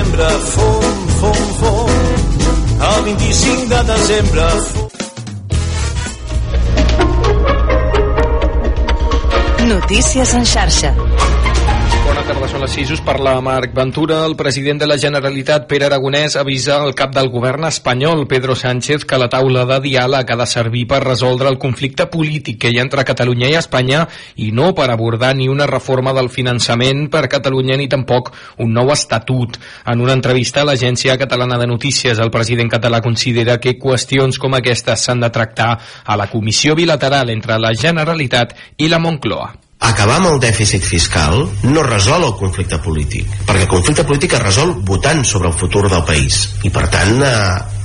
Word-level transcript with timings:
desembre, 0.00 0.24
fum, 0.24 1.08
fum, 1.20 1.34
fum. 1.60 1.90
El 2.96 3.04
25 3.04 3.66
de 3.68 3.82
desembre, 3.92 4.42
fum. 4.72 4.88
Notícies 9.68 10.34
en 10.34 10.46
xarxa. 10.46 10.94
Bona 12.10 12.24
tarda, 12.26 12.48
són 12.50 12.64
les 12.64 12.72
6. 12.74 12.88
Us 12.96 13.00
parla 13.06 13.36
Marc 13.38 13.70
Ventura. 13.70 14.24
El 14.26 14.32
president 14.34 14.80
de 14.82 14.86
la 14.90 14.96
Generalitat, 14.98 15.68
Pere 15.70 15.84
Aragonès, 15.86 16.34
avisa 16.40 16.80
al 16.82 16.90
cap 16.98 17.12
del 17.14 17.28
govern 17.30 17.68
espanyol, 17.68 18.24
Pedro 18.26 18.56
Sánchez, 18.58 19.04
que 19.06 19.20
la 19.22 19.28
taula 19.30 19.62
de 19.68 19.76
diàleg 19.84 20.32
ha 20.34 20.38
de 20.40 20.48
servir 20.50 20.88
per 20.90 20.98
resoldre 21.04 21.46
el 21.54 21.60
conflicte 21.62 22.08
polític 22.10 22.58
que 22.64 22.74
hi 22.74 22.80
ha 22.80 22.82
entre 22.88 23.06
Catalunya 23.06 23.52
i 23.52 23.56
Espanya 23.60 24.02
i 24.42 24.50
no 24.50 24.72
per 24.74 24.88
abordar 24.90 25.36
ni 25.38 25.46
una 25.46 25.70
reforma 25.70 26.10
del 26.18 26.32
finançament 26.34 27.06
per 27.14 27.28
Catalunya 27.30 27.78
ni 27.78 27.86
tampoc 27.86 28.34
un 28.58 28.74
nou 28.74 28.90
estatut. 28.90 29.62
En 29.86 30.02
una 30.02 30.18
entrevista 30.18 30.64
a 30.64 30.70
l'Agència 30.72 31.14
Catalana 31.14 31.62
de 31.62 31.70
Notícies, 31.70 32.18
el 32.18 32.34
president 32.34 32.74
català 32.74 33.04
considera 33.06 33.60
que 33.62 33.78
qüestions 33.78 34.42
com 34.42 34.58
aquestes 34.58 35.06
s'han 35.06 35.22
de 35.22 35.30
tractar 35.30 35.76
a 35.78 36.18
la 36.18 36.26
comissió 36.26 36.74
bilateral 36.74 37.30
entre 37.30 37.62
la 37.62 37.70
Generalitat 37.70 38.58
i 38.82 38.90
la 38.90 38.98
Moncloa 38.98 39.69
acabar 39.80 40.18
amb 40.20 40.28
el 40.34 40.40
dèficit 40.42 40.84
fiscal 40.84 41.46
no 41.64 41.82
resol 41.86 42.26
el 42.26 42.34
conflicte 42.36 42.76
polític 42.84 43.30
perquè 43.48 43.64
el 43.64 43.70
conflicte 43.72 44.04
polític 44.04 44.36
es 44.36 44.42
resol 44.42 44.74
votant 44.86 45.24
sobre 45.24 45.48
el 45.48 45.56
futur 45.56 45.88
del 45.88 46.04
país. 46.04 46.42
I 46.68 46.70
per 46.74 46.86
tant 46.92 47.22
eh, 47.24 47.32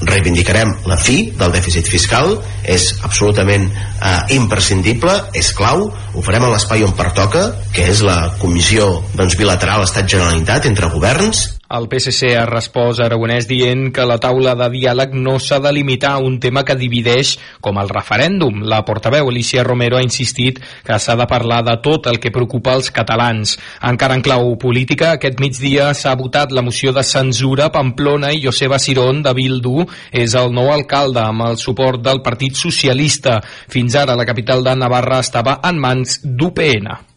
reivindicarem 0.05 0.73
la 0.89 0.97
fi 0.99 1.31
del 1.39 1.53
dèficit 1.55 1.87
fiscal 1.89 2.35
és 2.61 2.89
absolutament 3.07 3.69
eh, 3.71 4.35
imprescindible, 4.35 5.15
és 5.33 5.53
clau 5.55 5.87
ho 5.87 6.25
farem 6.25 6.47
a 6.47 6.51
l'espai 6.53 6.83
on 6.85 6.95
pertoca 6.97 7.47
que 7.75 7.87
és 7.91 8.03
la 8.05 8.35
comissió 8.41 9.01
doncs, 9.15 9.39
bilateral 9.39 9.87
Estat-Generalitat 9.87 10.67
entre 10.71 10.91
governs 10.93 11.47
el 11.69 11.87
PSC 11.89 12.35
ha 12.37 12.45
respost 12.45 13.01
a 13.01 13.07
Aragonès 13.07 13.47
dient 13.49 13.87
que 13.93 14.05
la 14.05 14.19
taula 14.21 14.53
de 14.57 14.67
diàleg 14.69 15.15
no 15.17 15.39
s'ha 15.41 15.57
de 15.63 15.71
limitar 15.73 16.11
a 16.13 16.21
un 16.21 16.37
tema 16.39 16.61
que 16.63 16.75
divideix 16.77 17.35
com 17.61 17.79
el 17.81 17.89
referèndum. 17.89 18.61
La 18.69 18.83
portaveu 18.85 19.31
Alicia 19.31 19.63
Romero 19.65 19.97
ha 19.97 20.03
insistit 20.05 20.61
que 20.85 20.99
s'ha 20.99 21.15
de 21.17 21.25
parlar 21.25 21.63
de 21.65 21.77
tot 21.81 22.05
el 22.11 22.19
que 22.21 22.33
preocupa 22.35 22.75
els 22.77 22.91
catalans. 22.93 23.55
Encara 23.81 24.19
en 24.19 24.21
clau 24.25 24.53
política, 24.61 25.15
aquest 25.15 25.41
migdia 25.41 25.89
s'ha 25.97 26.13
votat 26.19 26.53
la 26.53 26.61
moció 26.65 26.93
de 26.93 27.03
censura 27.03 27.71
Pamplona 27.73 28.31
i 28.33 28.43
Joseba 28.45 28.79
Cirón 28.79 29.23
de 29.25 29.33
Bildu 29.33 29.87
és 30.11 30.37
el 30.37 30.53
nou 30.53 30.69
alcalde 30.75 31.23
amb 31.25 31.49
el 31.49 31.57
suport 31.57 32.03
del 32.05 32.21
Partit 32.21 32.53
Socialista. 32.61 33.41
Fins 33.73 33.97
ara 33.97 34.15
la 34.15 34.29
capital 34.29 34.63
de 34.63 34.77
Navarra 34.77 35.23
estava 35.25 35.59
en 35.65 35.81
mans 35.81 36.21
d'UPN. 36.23 37.14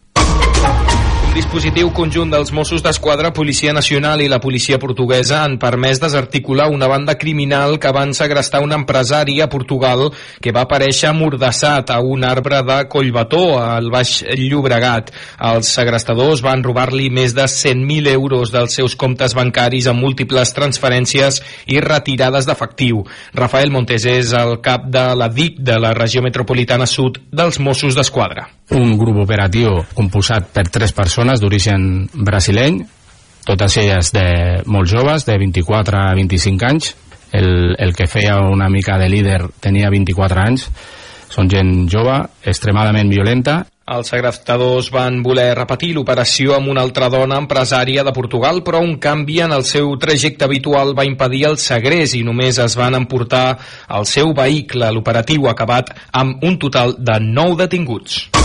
Dispositiu 1.39 1.87
conjunt 1.95 2.33
dels 2.33 2.49
Mossos 2.51 2.81
d'Esquadra, 2.83 3.29
Policia 3.31 3.71
Nacional 3.71 4.19
i 4.19 4.25
la 4.27 4.41
policia 4.43 4.75
portuguesa 4.75 5.37
han 5.45 5.53
permès 5.55 6.01
desarticular 6.03 6.65
una 6.67 6.89
banda 6.91 7.13
criminal 7.15 7.77
que 7.79 7.93
van 7.95 8.11
segrestar 8.11 8.59
un 8.59 8.73
empresari 8.75 9.37
a 9.39 9.47
Portugal 9.47 10.09
que 10.43 10.51
va 10.51 10.65
aparèixer 10.67 11.13
mordassat 11.15 11.93
a 11.95 12.01
un 12.03 12.25
arbre 12.27 12.59
de 12.67 12.77
Collbató, 12.91 13.55
al 13.55 13.87
Baix 13.87 14.17
Llobregat. 14.35 15.13
Els 15.53 15.71
segrestadors 15.79 16.43
van 16.43 16.59
robar-li 16.59 17.07
més 17.07 17.31
de 17.37 17.47
100.000 17.47 18.11
euros 18.11 18.51
dels 18.51 18.75
seus 18.75 18.97
comptes 18.99 19.31
bancaris 19.31 19.87
amb 19.87 20.03
múltiples 20.03 20.51
transferències 20.51 21.39
i 21.71 21.79
retirades 21.79 22.51
d'efectiu. 22.51 23.05
Rafael 23.31 23.71
Montes 23.71 24.03
és 24.11 24.35
el 24.35 24.57
cap 24.59 24.91
de 24.91 25.07
la 25.15 25.31
DIC 25.31 25.63
de 25.63 25.79
la 25.79 25.95
regió 25.95 26.19
metropolitana 26.19 26.83
sud 26.83 27.23
dels 27.31 27.63
Mossos 27.63 27.95
d'Esquadra. 27.95 28.49
Un 28.75 28.91
grup 28.99 29.23
operatiu 29.23 29.79
composat 29.95 30.51
per 30.53 30.67
tres 30.69 30.91
persones 30.93 31.28
persones 31.29 31.41
d'origen 31.41 32.09
brasileny, 32.25 32.81
totes 33.45 33.77
elles 33.77 34.11
de 34.13 34.63
molt 34.65 34.89
joves, 34.89 35.25
de 35.25 35.37
24 35.37 35.97
a 35.97 36.13
25 36.15 36.65
anys. 36.65 36.95
El, 37.31 37.75
el 37.77 37.93
que 37.93 38.07
feia 38.09 38.39
una 38.41 38.69
mica 38.69 38.97
de 38.97 39.09
líder 39.09 39.43
tenia 39.61 39.89
24 39.89 40.41
anys. 40.41 40.69
Són 41.29 41.49
gent 41.49 41.85
jove, 41.89 42.23
extremadament 42.43 43.09
violenta 43.09 43.65
els 43.89 44.11
segrestadors 44.11 44.91
van 44.93 45.23
voler 45.25 45.55
repetir 45.57 45.95
l'operació 45.95 46.53
amb 46.53 46.69
una 46.69 46.83
altra 46.85 47.07
dona 47.09 47.39
empresària 47.41 48.03
de 48.05 48.13
Portugal, 48.13 48.61
però 48.61 48.83
un 48.85 48.99
canvi 49.01 49.39
en 49.41 49.55
el 49.55 49.65
seu 49.65 49.95
trajecte 49.97 50.45
habitual 50.45 50.93
va 50.93 51.07
impedir 51.09 51.47
el 51.49 51.57
segrest 51.57 52.13
i 52.13 52.21
només 52.21 52.61
es 52.61 52.77
van 52.77 52.99
emportar 52.99 53.57
el 53.89 54.05
seu 54.05 54.29
vehicle. 54.37 54.91
L'operatiu 54.93 55.49
acabat 55.49 55.89
amb 56.13 56.45
un 56.45 56.61
total 56.61 56.99
de 56.99 57.17
9 57.31 57.63
detinguts. 57.63 58.38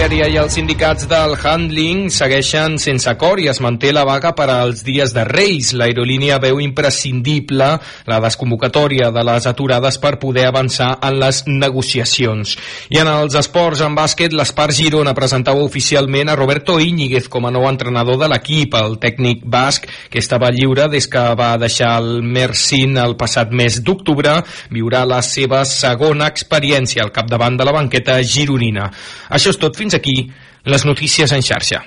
Ibèria 0.00 0.30
i 0.32 0.38
els 0.40 0.54
sindicats 0.56 1.04
del 1.04 1.34
handling 1.36 2.06
segueixen 2.08 2.78
sense 2.80 3.04
acord 3.10 3.42
i 3.42 3.50
es 3.50 3.58
manté 3.60 3.90
la 3.92 4.06
vaga 4.08 4.30
per 4.32 4.46
als 4.48 4.80
dies 4.80 5.10
de 5.12 5.26
Reis. 5.28 5.74
L'aerolínia 5.76 6.38
veu 6.40 6.56
imprescindible 6.64 7.66
la 8.08 8.20
desconvocatòria 8.24 9.10
de 9.12 9.24
les 9.28 9.44
aturades 9.50 9.98
per 10.00 10.14
poder 10.22 10.46
avançar 10.48 10.94
en 11.04 11.18
les 11.20 11.42
negociacions. 11.44 12.54
I 12.88 13.02
en 13.02 13.10
els 13.12 13.36
esports 13.36 13.82
en 13.84 13.98
bàsquet, 13.98 14.32
l'Espart 14.32 14.72
Girona 14.78 15.12
presentava 15.12 15.60
oficialment 15.60 16.32
a 16.32 16.38
Roberto 16.40 16.78
Íñiguez 16.80 17.28
com 17.28 17.44
a 17.44 17.52
nou 17.52 17.68
entrenador 17.68 18.16
de 18.24 18.30
l'equip. 18.32 18.78
El 18.80 18.96
tècnic 19.04 19.44
basc, 19.44 19.84
que 20.08 20.24
estava 20.24 20.48
lliure 20.48 20.88
des 20.88 21.10
que 21.12 21.26
va 21.36 21.50
deixar 21.60 21.92
el 22.00 22.22
Mersin 22.24 22.96
el 22.96 23.18
passat 23.20 23.52
mes 23.52 23.82
d'octubre, 23.84 24.38
viurà 24.72 25.04
la 25.04 25.20
seva 25.20 25.60
segona 25.68 26.32
experiència 26.32 27.04
al 27.04 27.12
capdavant 27.12 27.60
de 27.60 27.68
la 27.68 27.76
banqueta 27.76 28.16
gironina. 28.24 28.88
Això 29.28 29.52
és 29.52 29.60
tot 29.60 29.76
fins 29.76 29.89
aquí 29.94 30.30
les 30.64 30.84
notícies 30.84 31.32
en 31.32 31.42
xarxa. 31.42 31.82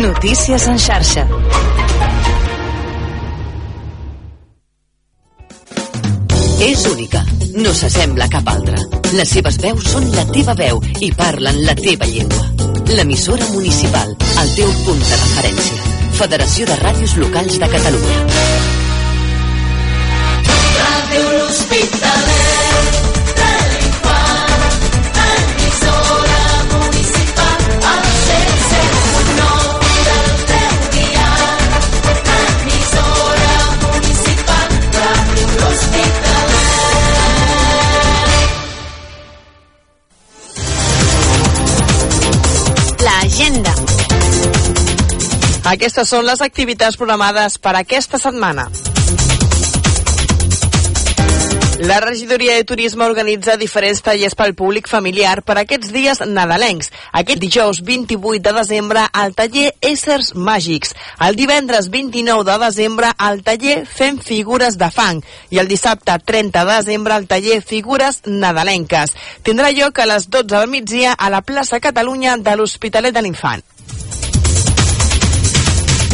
Notícies 0.00 0.66
en 0.68 0.78
xarxa. 0.78 1.26
És 6.64 6.84
única, 6.86 7.22
no 7.54 7.72
s'assembla 7.76 8.26
a 8.26 8.32
cap 8.32 8.48
altra. 8.48 8.80
Les 9.14 9.30
seves 9.36 9.58
veus 9.62 9.86
són 9.92 10.08
la 10.16 10.24
teva 10.32 10.54
veu 10.58 10.80
i 11.00 11.12
parlen 11.12 11.62
la 11.66 11.76
teva 11.78 12.08
llengua. 12.10 12.48
L'emissora 12.94 13.46
municipal, 13.52 14.16
el 14.42 14.52
teu 14.56 14.74
punt 14.84 15.00
de 15.04 15.20
referència. 15.22 15.94
Federació 16.18 16.66
de 16.72 16.80
Ràdios 16.82 17.16
Locals 17.22 17.58
de 17.62 17.70
Catalunya. 17.76 18.20
Ràdio 20.82 21.24
L'Hospitalet 21.38 22.63
Aquestes 45.64 46.10
són 46.12 46.26
les 46.28 46.42
activitats 46.44 46.98
programades 47.00 47.56
per 47.56 47.72
aquesta 47.78 48.18
setmana. 48.20 48.66
La 51.84 51.96
regidoria 52.00 52.54
de 52.54 52.64
turisme 52.64 53.04
organitza 53.04 53.56
diferents 53.56 54.02
tallers 54.04 54.36
pel 54.38 54.52
públic 54.54 54.86
familiar 54.88 55.40
per 55.42 55.56
aquests 55.58 55.90
dies 55.92 56.20
nadalencs. 56.28 56.92
Aquest 57.20 57.42
dijous 57.42 57.80
28 57.82 58.44
de 58.44 58.52
desembre 58.60 59.02
al 59.10 59.34
taller 59.34 59.72
Éssers 59.80 60.34
Màgics. 60.36 60.94
El 61.26 61.34
divendres 61.40 61.90
29 61.90 62.44
de 62.46 62.58
desembre 62.62 63.10
al 63.16 63.42
taller 63.42 63.82
Fem 63.90 64.20
Figures 64.20 64.78
de 64.78 64.90
Fang. 64.94 65.24
I 65.50 65.64
el 65.64 65.68
dissabte 65.68 66.14
30 66.24 66.64
de 66.64 66.78
desembre 66.84 67.16
al 67.16 67.26
taller 67.26 67.60
Figures 67.60 68.22
Nadalenques. 68.26 69.16
Tindrà 69.42 69.72
lloc 69.72 69.98
a 69.98 70.10
les 70.12 70.28
12 70.30 70.46
del 70.54 70.68
migdia 70.68 71.12
a 71.12 71.32
la 71.32 71.42
plaça 71.42 71.80
Catalunya 71.80 72.36
de 72.36 72.56
l'Hospitalet 72.56 73.16
de 73.16 73.24
l'Infant. 73.24 73.73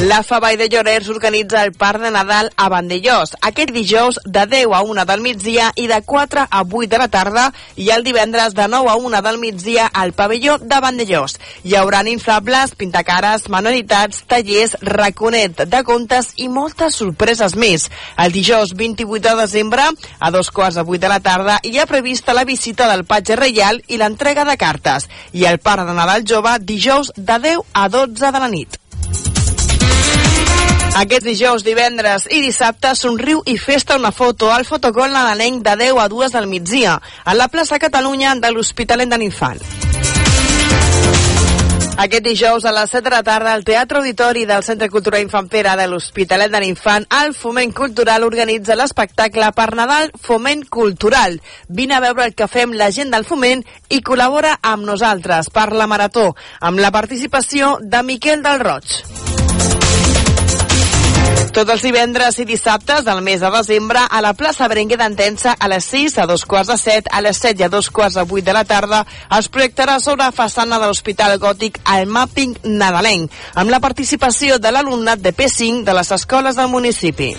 La 0.00 0.22
Favall 0.22 0.56
de 0.56 0.70
Llorers 0.70 1.10
organitza 1.10 1.62
el 1.62 1.72
Parc 1.72 2.00
de 2.00 2.10
Nadal 2.10 2.50
a 2.56 2.70
Vandellós. 2.72 3.34
Aquest 3.44 3.68
dijous 3.74 4.16
de 4.24 4.46
10 4.48 4.72
a 4.72 4.80
1 4.80 5.04
del 5.04 5.20
migdia 5.20 5.66
i 5.76 5.88
de 5.90 5.98
4 6.00 6.46
a 6.48 6.62
8 6.62 6.88
de 6.88 7.00
la 7.02 7.08
tarda 7.12 7.42
i 7.76 7.90
el 7.92 8.00
divendres 8.06 8.56
de 8.56 8.64
9 8.66 8.88
a 8.88 8.94
1 8.96 9.20
del 9.26 9.36
migdia 9.42 9.90
al 9.92 10.14
pavelló 10.16 10.56
de 10.56 10.80
Vandellós. 10.80 11.36
Hi 11.68 11.76
haurà 11.76 12.00
inflables, 12.08 12.72
pintacares, 12.80 13.50
manualitats, 13.52 14.24
tallers, 14.24 14.78
raconet 14.80 15.66
de 15.68 15.84
contes 15.84 16.32
i 16.36 16.48
moltes 16.48 16.96
sorpreses 16.96 17.54
més. 17.54 17.90
El 18.16 18.32
dijous 18.32 18.72
28 18.72 19.28
de 19.28 19.36
desembre, 19.42 19.84
a 20.18 20.30
dos 20.30 20.50
quarts 20.50 20.80
de 20.80 20.88
8 20.88 20.98
de 21.04 21.12
la 21.12 21.20
tarda, 21.20 21.60
hi 21.62 21.76
ha 21.76 21.84
prevista 21.84 22.32
la 22.32 22.48
visita 22.48 22.88
del 22.88 23.04
patge 23.04 23.36
reial 23.36 23.84
i 23.86 24.00
l'entrega 24.00 24.48
de 24.48 24.56
cartes. 24.56 25.10
I 25.36 25.44
el 25.44 25.60
Parc 25.60 25.84
de 25.84 25.92
Nadal 25.92 26.24
Jove 26.24 26.56
dijous 26.64 27.12
de 27.16 27.42
10 27.50 27.66
a 27.74 27.90
12 27.90 28.32
de 28.32 28.40
la 28.40 28.48
nit. 28.48 28.79
Aquest 30.98 31.22
dijous, 31.22 31.62
divendres 31.62 32.24
i 32.34 32.40
dissabte 32.42 32.96
somriu 32.98 33.44
i 33.46 33.54
festa 33.58 33.94
una 33.96 34.10
foto 34.10 34.48
al 34.50 34.66
fotocol 34.66 35.12
nadalenc 35.14 35.62
de 35.62 35.76
10 35.84 36.00
a 36.02 36.08
2 36.10 36.32
del 36.34 36.48
migdia 36.50 36.96
a 37.24 37.34
la 37.34 37.46
plaça 37.48 37.78
Catalunya 37.78 38.34
de 38.34 38.50
l'Hospitalet 38.50 39.08
de 39.08 39.18
l'Infant. 39.22 39.62
Aquest 42.00 42.24
dijous 42.24 42.64
a 42.64 42.72
les 42.74 42.90
7 42.90 43.04
de 43.06 43.10
la 43.12 43.22
tarda 43.22 43.52
al 43.52 43.62
Teatre 43.62 43.98
Auditori 44.00 44.46
del 44.48 44.64
Centre 44.66 44.88
Cultural 44.90 45.22
Infant 45.22 45.50
Pere 45.52 45.76
de 45.78 45.86
l'Hospitalet 45.86 46.50
de 46.50 46.60
l'Infant, 46.64 47.06
el 47.22 47.34
Foment 47.38 47.74
Cultural 47.76 48.24
organitza 48.26 48.74
l'espectacle 48.74 49.52
per 49.54 49.68
Nadal 49.78 50.10
Foment 50.18 50.64
Cultural. 50.66 51.38
Vine 51.68 51.94
a 51.94 52.00
veure 52.02 52.26
el 52.26 52.34
que 52.34 52.48
fem 52.48 52.74
la 52.74 52.90
gent 52.90 53.14
del 53.14 53.28
Foment 53.28 53.62
i 53.90 54.02
col·labora 54.02 54.56
amb 54.62 54.88
nosaltres 54.88 55.52
per 55.54 55.70
la 55.70 55.86
Marató, 55.86 56.32
amb 56.60 56.82
la 56.82 56.90
participació 56.90 57.76
de 57.80 58.02
Miquel 58.02 58.42
del 58.42 58.64
Roig. 58.64 59.39
Tots 61.50 61.72
els 61.74 61.82
divendres 61.82 62.36
i 62.38 62.44
dissabtes 62.46 63.02
del 63.02 63.20
mes 63.26 63.40
de 63.42 63.50
desembre 63.50 64.04
a 64.06 64.20
la 64.22 64.32
plaça 64.38 64.68
Berenguer 64.70 65.00
d'Entensa 65.00 65.56
a 65.58 65.68
les 65.72 65.88
6, 65.90 66.18
a 66.22 66.26
dos 66.30 66.44
quarts 66.46 66.70
de 66.70 66.76
7, 66.78 67.10
a 67.10 67.22
les 67.26 67.40
7 67.42 67.58
i 67.58 67.66
a 67.66 67.70
dos 67.72 67.90
quarts 67.90 68.14
de 68.20 68.22
8 68.22 68.44
de 68.46 68.54
la 68.54 68.64
tarda 68.64 69.02
es 69.38 69.50
projectarà 69.50 69.98
sobre 69.98 70.28
la 70.28 70.36
façana 70.36 70.78
de 70.78 70.86
l'Hospital 70.86 71.38
Gòtic 71.42 71.80
el 71.96 72.06
Mapping 72.06 72.54
Nadalenc, 72.64 73.34
amb 73.54 73.74
la 73.74 73.82
participació 73.82 74.60
de 74.62 74.70
l'alumnat 74.70 75.18
de 75.18 75.34
P5 75.34 75.82
de 75.82 75.98
les 75.98 76.14
escoles 76.20 76.56
del 76.56 76.70
municipi. 76.70 77.34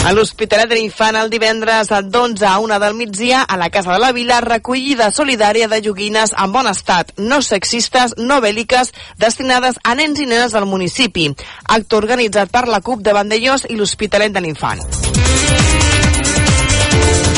A 0.00 0.12
l'Hospitalet 0.16 0.70
de 0.70 0.78
l'Infant 0.78 1.16
el 1.20 1.28
divendres 1.28 1.90
d'11 1.92 2.46
a 2.48 2.54
1 2.64 2.78
del 2.80 2.94
migdia 2.96 3.42
a 3.42 3.58
la 3.60 3.68
Casa 3.68 3.92
de 3.92 3.98
la 4.00 4.12
Vila 4.16 4.40
recollida 4.40 5.10
solidària 5.12 5.68
de 5.68 5.82
joguines 5.84 6.32
en 6.32 6.54
bon 6.54 6.66
estat, 6.70 7.12
no 7.18 7.42
sexistes, 7.44 8.16
no 8.16 8.40
bèl·liques, 8.40 8.94
destinades 9.20 9.76
a 9.84 9.94
nens 9.94 10.18
i 10.18 10.26
nenes 10.26 10.56
del 10.56 10.64
municipi. 10.64 11.28
Acte 11.76 12.00
organitzat 12.00 12.48
per 12.48 12.64
la 12.68 12.80
CUP 12.80 13.04
de 13.04 13.12
Vandellós 13.12 13.68
i 13.68 13.76
l'Hospitalet 13.76 14.32
de 14.32 14.40
l'Infant. 14.40 14.80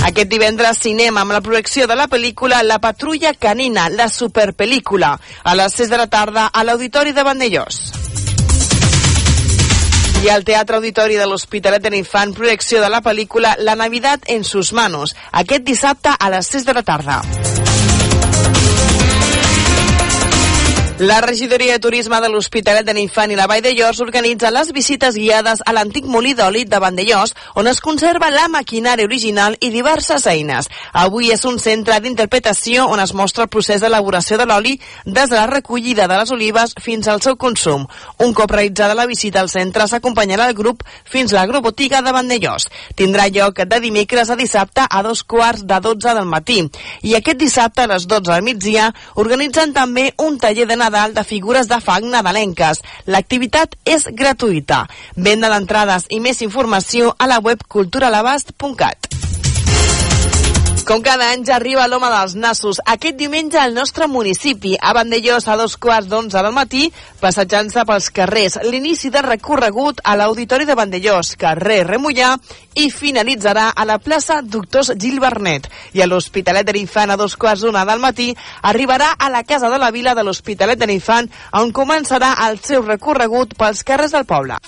Aquest 0.06 0.30
divendres 0.30 0.78
cinema 0.86 1.26
amb 1.26 1.34
la 1.34 1.42
projecció 1.42 1.90
de 1.90 1.98
la 1.98 2.06
pel·lícula 2.06 2.62
La 2.62 2.78
patrulla 2.78 3.34
canina, 3.34 3.88
la 3.90 4.06
superpel·lícula, 4.06 5.16
a 5.42 5.58
les 5.58 5.82
6 5.82 5.90
de 5.90 5.98
la 5.98 6.06
tarda 6.06 6.46
a 6.46 6.62
l'Auditori 6.62 7.10
de 7.10 7.26
Vandellós. 7.26 7.82
I 10.22 10.28
al 10.30 10.44
Teatre 10.46 10.76
Auditori 10.78 11.16
de 11.18 11.24
l'Hospitalet 11.26 11.82
de 11.82 11.90
l'Infant, 11.90 12.30
projecció 12.36 12.78
de 12.78 12.86
la 12.92 13.00
pel·lícula 13.02 13.56
La 13.58 13.74
Navidad 13.74 14.22
en 14.30 14.44
sus 14.46 14.70
manos, 14.72 15.16
aquest 15.32 15.66
dissabte 15.66 16.14
a 16.14 16.30
les 16.30 16.46
6 16.46 16.68
de 16.68 16.74
la 16.78 16.84
tarda. 16.86 17.22
La 21.02 21.20
regidoria 21.20 21.72
de 21.72 21.80
turisme 21.80 22.20
de 22.22 22.28
l'Hospitalet 22.30 22.86
de 22.86 22.92
l'Infant 22.94 23.32
i 23.32 23.34
la 23.34 23.48
Vall 23.50 23.62
de 23.64 23.72
Llos 23.74 23.98
organitza 24.04 24.52
les 24.54 24.68
visites 24.70 25.16
guiades 25.18 25.58
a 25.66 25.72
l'antic 25.74 26.04
molí 26.06 26.30
d'oli 26.38 26.60
de 26.62 26.78
Vandellós, 26.78 27.32
on 27.58 27.66
es 27.66 27.80
conserva 27.82 28.28
la 28.30 28.44
maquinària 28.46 29.08
original 29.08 29.56
i 29.58 29.72
diverses 29.74 30.28
eines. 30.30 30.68
Avui 30.92 31.32
és 31.34 31.42
un 31.50 31.58
centre 31.58 31.96
d'interpretació 32.04 32.84
on 32.86 33.02
es 33.02 33.14
mostra 33.18 33.48
el 33.48 33.50
procés 33.50 33.82
d'elaboració 33.82 34.38
de 34.38 34.46
l'oli 34.46 34.76
des 35.04 35.26
de 35.26 35.34
la 35.34 35.48
recollida 35.50 36.06
de 36.06 36.20
les 36.20 36.30
olives 36.30 36.76
fins 36.78 37.10
al 37.10 37.18
seu 37.26 37.34
consum. 37.34 37.88
Un 38.22 38.30
cop 38.32 38.54
realitzada 38.54 38.94
la 38.94 39.08
visita 39.10 39.42
al 39.42 39.50
centre, 39.50 39.88
s'acompanyarà 39.90 40.46
el 40.52 40.54
grup 40.54 40.86
fins 41.02 41.34
a 41.34 41.40
l'agrobotiga 41.40 42.04
de 42.06 42.14
Vandellós. 42.14 42.68
Tindrà 42.94 43.26
lloc 43.26 43.58
de 43.58 43.80
dimecres 43.82 44.30
a 44.30 44.38
dissabte 44.38 44.86
a 44.88 45.02
dos 45.02 45.24
quarts 45.26 45.66
de 45.66 45.82
12 45.82 46.14
del 46.14 46.30
matí. 46.30 46.62
I 47.02 47.18
aquest 47.18 47.42
dissabte 47.42 47.82
a 47.82 47.90
les 47.96 48.06
12 48.06 48.30
del 48.30 48.46
migdia 48.46 48.92
organitzen 49.16 49.74
també 49.74 50.12
un 50.22 50.38
taller 50.38 50.70
de 50.70 50.76
Nadal 50.76 50.91
de 50.92 51.24
figures 51.26 51.68
de 51.70 51.80
fang 51.80 52.06
nadalenques. 52.12 52.82
L'activitat 53.06 53.76
és 53.84 54.06
gratuïta. 54.12 54.84
Venda 55.16 55.50
d'entrades 55.52 56.08
i 56.10 56.20
més 56.20 56.44
informació 56.44 57.14
a 57.18 57.30
la 57.30 57.40
web 57.42 57.64
culturalabast.cat. 57.68 59.31
Com 60.82 60.98
cada 60.98 61.28
any 61.30 61.44
ja 61.46 61.54
arriba 61.60 61.84
l'home 61.86 62.08
dels 62.10 62.32
nassos. 62.34 62.80
Aquest 62.90 63.14
diumenge 63.16 63.58
al 63.60 63.74
nostre 63.74 64.08
municipi, 64.10 64.72
a 64.74 64.90
Vandellós 64.96 65.46
a 65.46 65.54
dos 65.56 65.76
quarts 65.78 66.08
d'onze 66.10 66.42
del 66.42 66.52
matí, 66.52 66.88
passejant-se 67.20 67.84
pels 67.86 68.08
carrers. 68.10 68.58
L'inici 68.66 69.12
de 69.14 69.22
recorregut 69.22 70.02
a 70.02 70.16
l'Auditori 70.18 70.66
de 70.66 70.74
Vandellós, 70.74 71.36
carrer 71.38 71.84
Remullà, 71.86 72.32
i 72.74 72.88
finalitzarà 72.90 73.68
a 73.76 73.86
la 73.86 73.98
plaça 74.02 74.40
Doctors 74.42 74.92
Gil 74.98 75.20
Bernet. 75.22 75.68
I 75.94 76.02
a 76.02 76.08
l'Hospitalet 76.10 76.66
de 76.66 76.74
l'Infant 76.74 77.14
a 77.14 77.18
dos 77.20 77.36
quarts 77.36 77.62
d'una 77.62 77.84
del 77.86 78.02
matí 78.02 78.32
arribarà 78.62 79.12
a 79.18 79.30
la 79.30 79.44
Casa 79.44 79.70
de 79.70 79.78
la 79.78 79.92
Vila 79.94 80.16
de 80.18 80.26
l'Hospitalet 80.26 80.80
de 80.80 80.90
l'Infant, 80.90 81.30
on 81.62 81.70
començarà 81.70 82.34
el 82.48 82.58
seu 82.58 82.82
recorregut 82.82 83.54
pels 83.54 83.84
carrers 83.86 84.16
del 84.16 84.26
poble. 84.26 84.58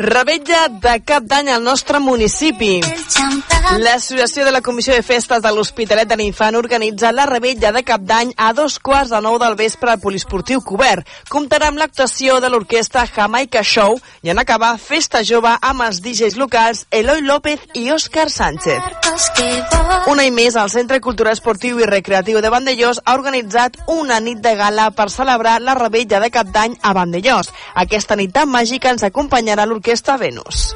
Rebetlla 0.00 0.66
de 0.80 0.98
cap 1.04 1.28
d'any 1.28 1.52
al 1.52 1.62
nostre 1.62 2.00
municipi. 2.00 2.78
el 2.80 3.49
L'Associació 3.78 4.44
de 4.44 4.50
la 4.50 4.60
Comissió 4.60 4.94
de 4.96 5.02
Festes 5.06 5.42
de 5.44 5.50
l'Hospitalet 5.54 6.08
de 6.10 6.16
l'Infant 6.18 6.56
organitza 6.58 7.12
la 7.14 7.26
rebetlla 7.30 7.70
de 7.72 7.84
cap 7.86 8.02
d'any 8.02 8.32
a 8.36 8.52
dos 8.52 8.78
quarts 8.82 9.12
de 9.14 9.20
nou 9.22 9.38
del 9.38 9.54
vespre 9.56 9.92
al 9.92 10.00
Polisportiu 10.02 10.60
Cobert. 10.66 11.06
Comptarà 11.30 11.68
amb 11.70 11.78
l'actuació 11.78 12.40
de 12.42 12.50
l'orquestra 12.50 13.06
Jamaica 13.06 13.62
Show 13.62 13.98
i 14.26 14.32
en 14.34 14.42
acabar 14.42 14.72
Festa 14.78 15.22
Jove 15.22 15.54
amb 15.60 15.86
els 15.86 16.02
DJs 16.02 16.36
locals 16.40 16.86
Eloi 16.90 17.22
López 17.22 17.62
i 17.74 17.90
Òscar 17.94 18.28
Sánchez. 18.30 18.80
barcos 18.80 19.30
que 19.36 19.48
volan 19.72 20.08
Un 20.10 20.20
any 20.20 20.32
més, 20.34 20.56
el 20.56 20.70
Centre 20.70 21.00
Cultural 21.00 21.32
Esportiu 21.32 21.80
i 21.80 21.86
Recreatiu 21.88 22.40
de 22.40 22.50
Vandellós 22.50 23.00
ha 23.04 23.14
organitzat 23.14 23.78
una 23.86 24.20
nit 24.20 24.40
de 24.42 24.54
gala 24.56 24.90
per 24.90 25.10
celebrar 25.10 25.60
la 25.60 25.74
rebetlla 25.78 26.20
de 26.20 26.30
cap 26.30 26.50
d'any 26.50 26.76
a 26.82 26.92
Vandellós. 26.92 27.52
Aquesta 27.74 28.16
nit 28.16 28.32
tan 28.34 28.50
màgica 28.50 28.90
ens 28.90 29.06
acompanyarà 29.06 29.66
l'orquestra 29.66 30.16
Venus. 30.16 30.74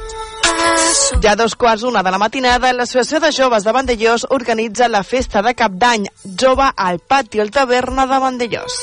Ja 1.21 1.31
a 1.31 1.35
dos 1.35 1.55
quarts 1.55 1.83
una 1.83 2.03
de 2.03 2.11
la 2.11 2.19
matinada, 2.21 2.71
l'Associació 2.73 3.19
de 3.19 3.31
Joves 3.33 3.63
de 3.65 3.71
Vandellós 3.73 4.25
organitza 4.29 4.87
la 4.87 5.03
festa 5.03 5.41
de 5.41 5.55
cap 5.57 5.73
d'any 5.73 6.05
jove 6.37 6.67
al 6.75 6.99
pati 6.99 7.41
el 7.41 7.51
taverna 7.51 8.05
de 8.05 8.19
Vandellós. 8.21 8.75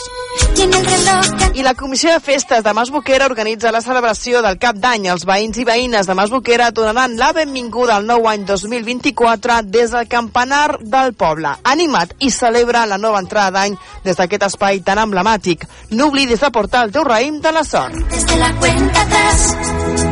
I 1.54 1.62
la 1.62 1.74
Comissió 1.74 2.12
de 2.12 2.20
Festes 2.20 2.62
de 2.64 2.72
Masboquera 2.72 3.26
organitza 3.26 3.72
la 3.72 3.82
celebració 3.84 4.42
del 4.42 4.58
cap 4.58 4.76
d'any. 4.80 5.06
Els 5.12 5.26
veïns 5.28 5.58
i 5.60 5.66
veïnes 5.68 6.08
de 6.08 6.16
Masboquera 6.18 6.70
donaran 6.72 7.16
la 7.20 7.32
benvinguda 7.36 7.96
al 7.96 8.06
nou 8.08 8.28
any 8.30 8.46
2024 8.48 9.60
des 9.68 9.92
del 9.92 10.08
campanar 10.08 10.78
del 10.80 11.14
poble. 11.14 11.54
Animat 11.64 12.16
i 12.20 12.30
celebra 12.30 12.86
la 12.86 12.98
nova 12.98 13.20
entrada 13.22 13.58
d'any 13.58 13.76
des 14.04 14.16
d'aquest 14.16 14.48
espai 14.48 14.80
tan 14.80 15.02
emblemàtic. 15.02 15.68
No 15.90 16.08
oblidis 16.12 16.40
de 16.40 16.50
portar 16.50 16.86
el 16.86 16.92
teu 16.92 17.04
raïm 17.04 17.40
de 17.40 17.52
la 17.52 17.64
sort. 17.64 17.94
desde 18.10 18.36
la 18.36 18.52
cuenta 18.56 19.02
atrás 19.02 20.11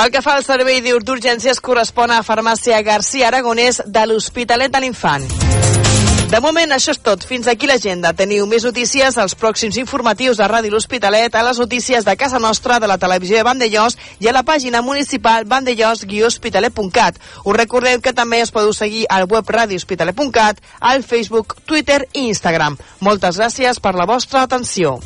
Pel 0.00 0.08
que 0.08 0.22
fa 0.24 0.32
al 0.38 0.46
servei 0.46 0.78
d'urgències 0.80 1.58
correspon 1.60 2.08
a 2.08 2.22
Farmàcia 2.24 2.78
García 2.80 3.26
Aragonès 3.28 3.82
de 3.84 4.04
l'Hospitalet 4.08 4.72
de 4.72 4.80
l'Infant. 4.80 5.26
De 6.32 6.40
moment, 6.40 6.72
això 6.72 6.94
és 6.94 7.02
tot. 7.04 7.26
Fins 7.28 7.50
aquí 7.52 7.68
l'agenda. 7.68 8.14
Teniu 8.16 8.46
més 8.48 8.64
notícies 8.64 9.18
als 9.20 9.36
pròxims 9.36 9.76
informatius 9.76 10.40
de 10.40 10.48
Ràdio 10.48 10.72
L'Hospitalet, 10.72 11.36
a 11.36 11.44
les 11.44 11.60
notícies 11.60 12.08
de 12.08 12.16
casa 12.16 12.40
nostra, 12.40 12.80
de 12.80 12.88
la 12.88 12.96
televisió 12.96 13.36
de 13.36 13.44
Vandellós 13.44 13.98
i 14.24 14.30
a 14.30 14.32
la 14.32 14.40
pàgina 14.40 14.80
municipal 14.80 15.44
vandellós-hospitalet.cat. 15.44 17.20
Us 17.44 17.58
recordeu 17.60 18.00
que 18.00 18.16
també 18.16 18.40
es 18.40 18.56
podeu 18.56 18.72
seguir 18.72 19.04
al 19.10 19.28
web 19.28 19.44
radiohospitalet.cat, 19.52 20.64
al 20.80 21.04
Facebook, 21.04 21.58
Twitter 21.66 22.06
i 22.14 22.30
Instagram. 22.32 22.80
Moltes 23.04 23.36
gràcies 23.36 23.84
per 23.84 23.98
la 24.00 24.08
vostra 24.08 24.48
atenció. 24.48 24.96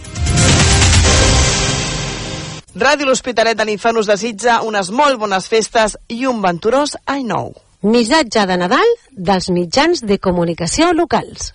Ràdio 2.74 3.06
L'Hospitalet 3.06 3.54
de 3.54 3.64
l'Infant 3.68 4.00
us 4.00 4.08
desitja 4.10 4.56
unes 4.66 4.88
molt 4.90 5.20
bones 5.20 5.46
festes 5.46 5.94
i 6.10 6.24
un 6.26 6.40
venturós 6.42 6.96
any 7.06 7.22
nou. 7.28 7.52
Missatge 7.86 8.42
de 8.50 8.56
Nadal 8.58 8.94
dels 9.14 9.46
mitjans 9.54 10.02
de 10.02 10.18
comunicació 10.18 10.90
locals. 10.92 11.52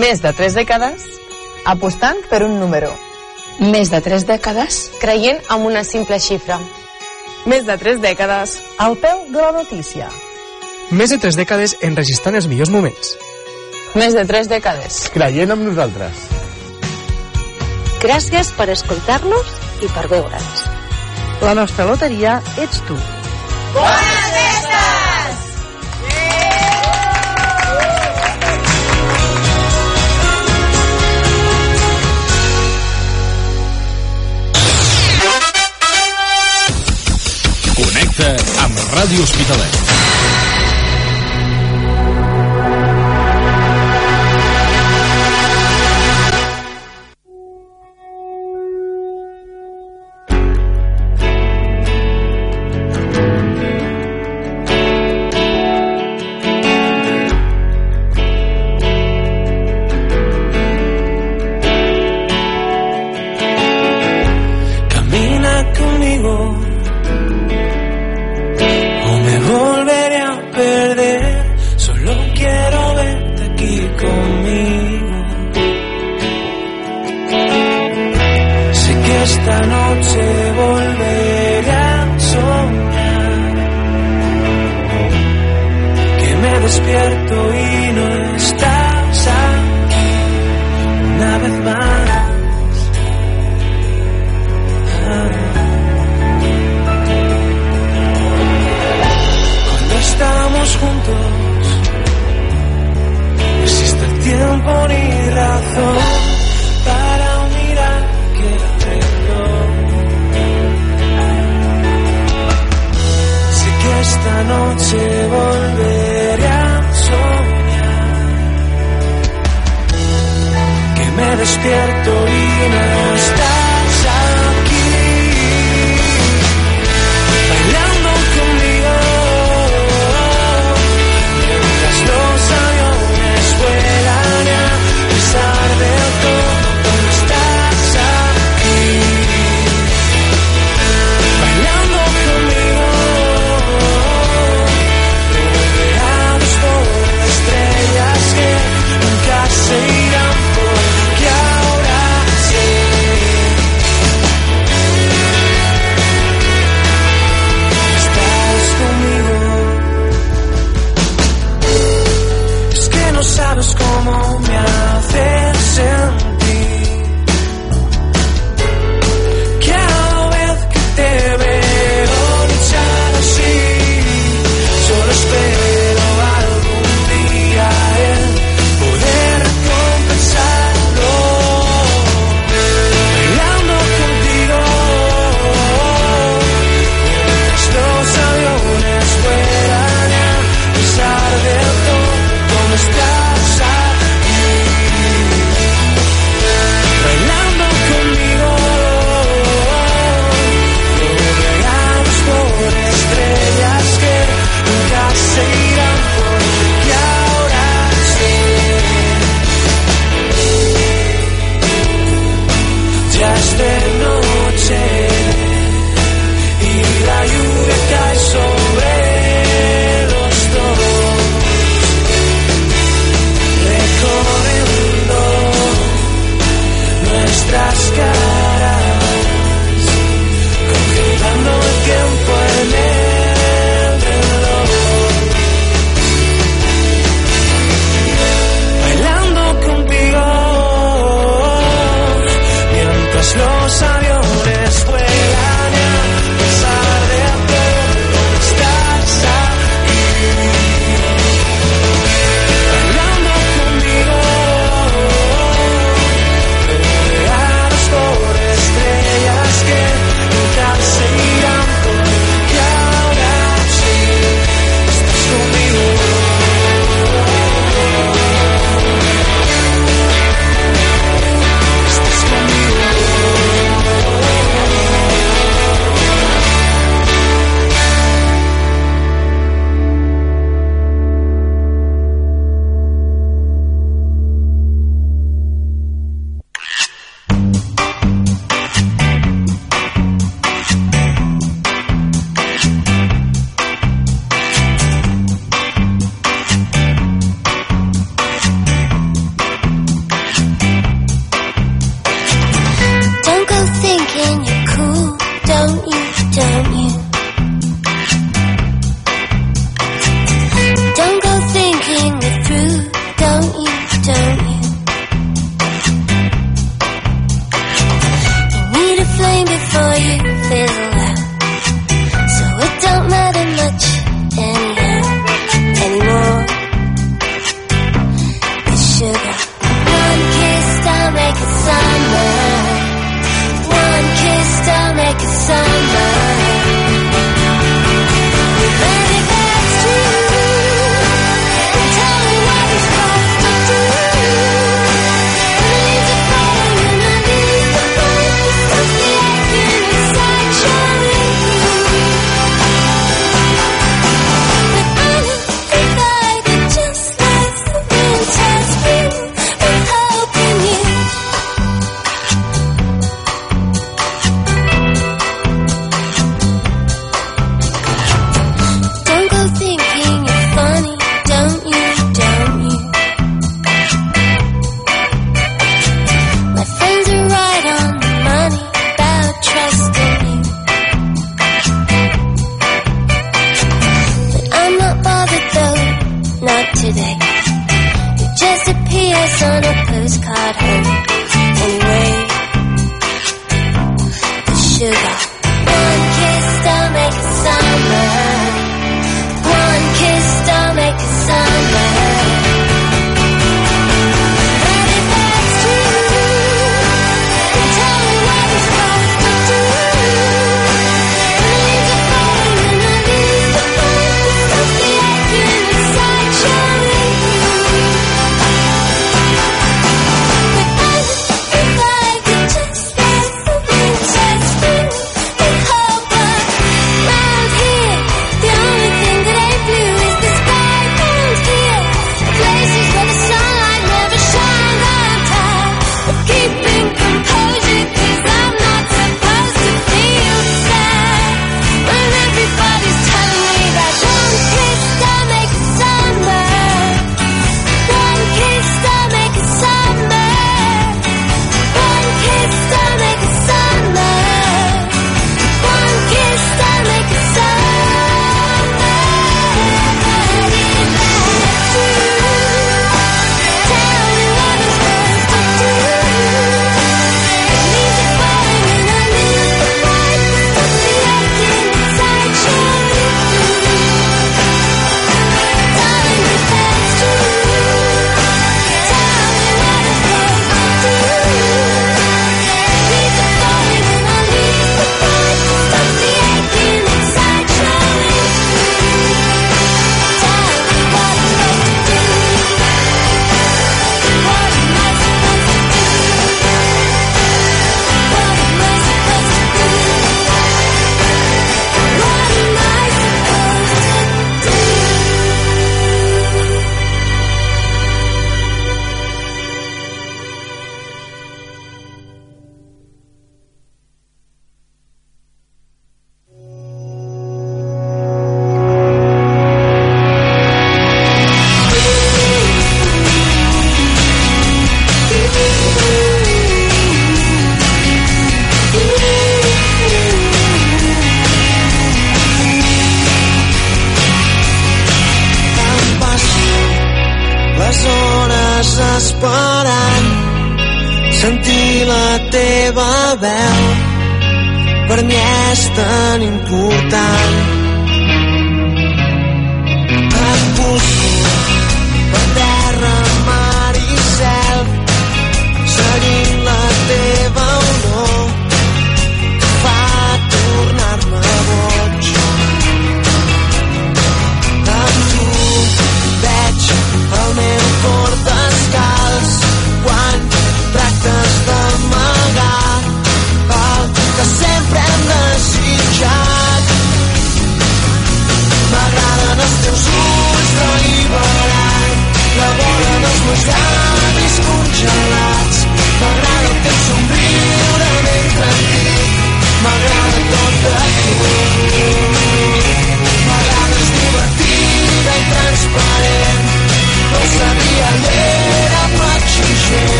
Més 0.00 0.22
de 0.24 0.32
tres 0.32 0.56
dècades 0.56 1.04
apostant 1.68 2.22
per 2.30 2.40
un 2.46 2.56
número. 2.56 2.88
Més 3.60 3.92
de 3.92 4.00
tres 4.00 4.24
dècades 4.24 4.86
creient 5.02 5.42
en 5.52 5.66
una 5.68 5.84
simple 5.84 6.16
xifra. 6.16 6.56
Més 7.44 7.66
de 7.68 7.76
tres 7.76 8.00
dècades 8.00 8.62
al 8.80 8.96
peu 8.96 9.26
de 9.28 9.42
la 9.42 9.52
notícia. 9.58 10.08
Més 10.90 11.12
de 11.12 11.20
tres 11.20 11.36
dècades 11.36 11.76
enregistrant 11.84 12.40
els 12.40 12.48
millors 12.48 12.72
moments. 12.72 13.12
Més 13.92 14.16
de 14.16 14.24
tres 14.24 14.48
dècades. 14.48 15.10
Creient 15.12 15.52
en 15.52 15.68
nosaltres. 15.68 16.41
Gràcies 18.02 18.48
per 18.58 18.64
escoltar-nos 18.72 19.50
i 19.86 19.88
per 19.94 20.08
veure'ns. 20.10 20.62
La 21.46 21.52
nostra 21.54 21.84
loteria 21.86 22.40
ets 22.58 22.80
tu. 22.88 22.96
Bones 23.76 24.26
festes! 24.34 25.38
Connecta 37.78 38.34
amb 38.66 38.84
Ràdio 38.98 39.22
Hospitalet. 39.28 39.81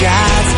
jazz. 0.00 0.48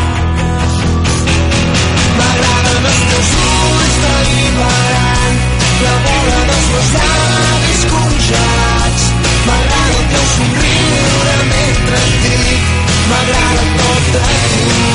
M'agraden 2.18 2.88
els 2.90 3.03
teus 3.11 3.31
ulls 3.42 3.98
deliberant, 4.05 5.38
la 5.85 5.94
bola 6.07 6.40
dels 6.51 6.66
meus 6.72 6.90
llavis 6.96 7.87
congelats. 7.92 9.07
M'agrada 9.46 9.94
el 10.01 10.11
teu 10.16 10.27
somriure 10.35 11.38
mentre 11.55 12.03
et 12.03 12.20
dic, 12.27 12.77
m'agrada 13.12 13.72
tot 13.81 14.12
de 14.18 14.29
tu. 14.29 14.88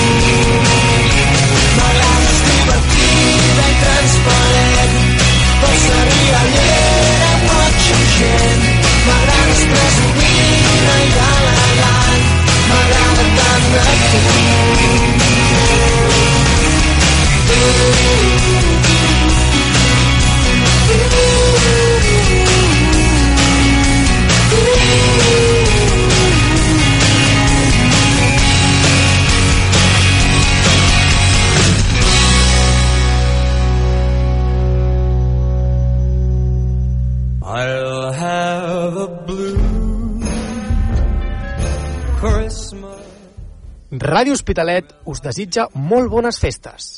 Ràdio 44.14 44.36
Hospitalet 44.38 44.92
us 45.10 45.22
desitja 45.26 45.68
molt 45.74 46.12
bones 46.12 46.38
festes. 46.38 46.92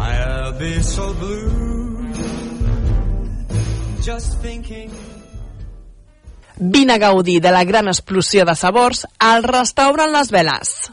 I'll 0.00 0.52
be 0.58 0.82
so 0.82 1.12
blue 1.20 2.12
just 4.04 4.40
thinking. 4.42 4.90
Vine 6.56 6.92
a 6.92 6.98
gaudir 6.98 7.40
de 7.40 7.52
la 7.52 7.64
gran 7.64 7.88
explosió 7.88 8.44
de 8.44 8.54
sabors 8.54 9.06
al 9.18 9.44
restaurant 9.44 10.12
Les 10.12 10.30
Veles. 10.30 10.92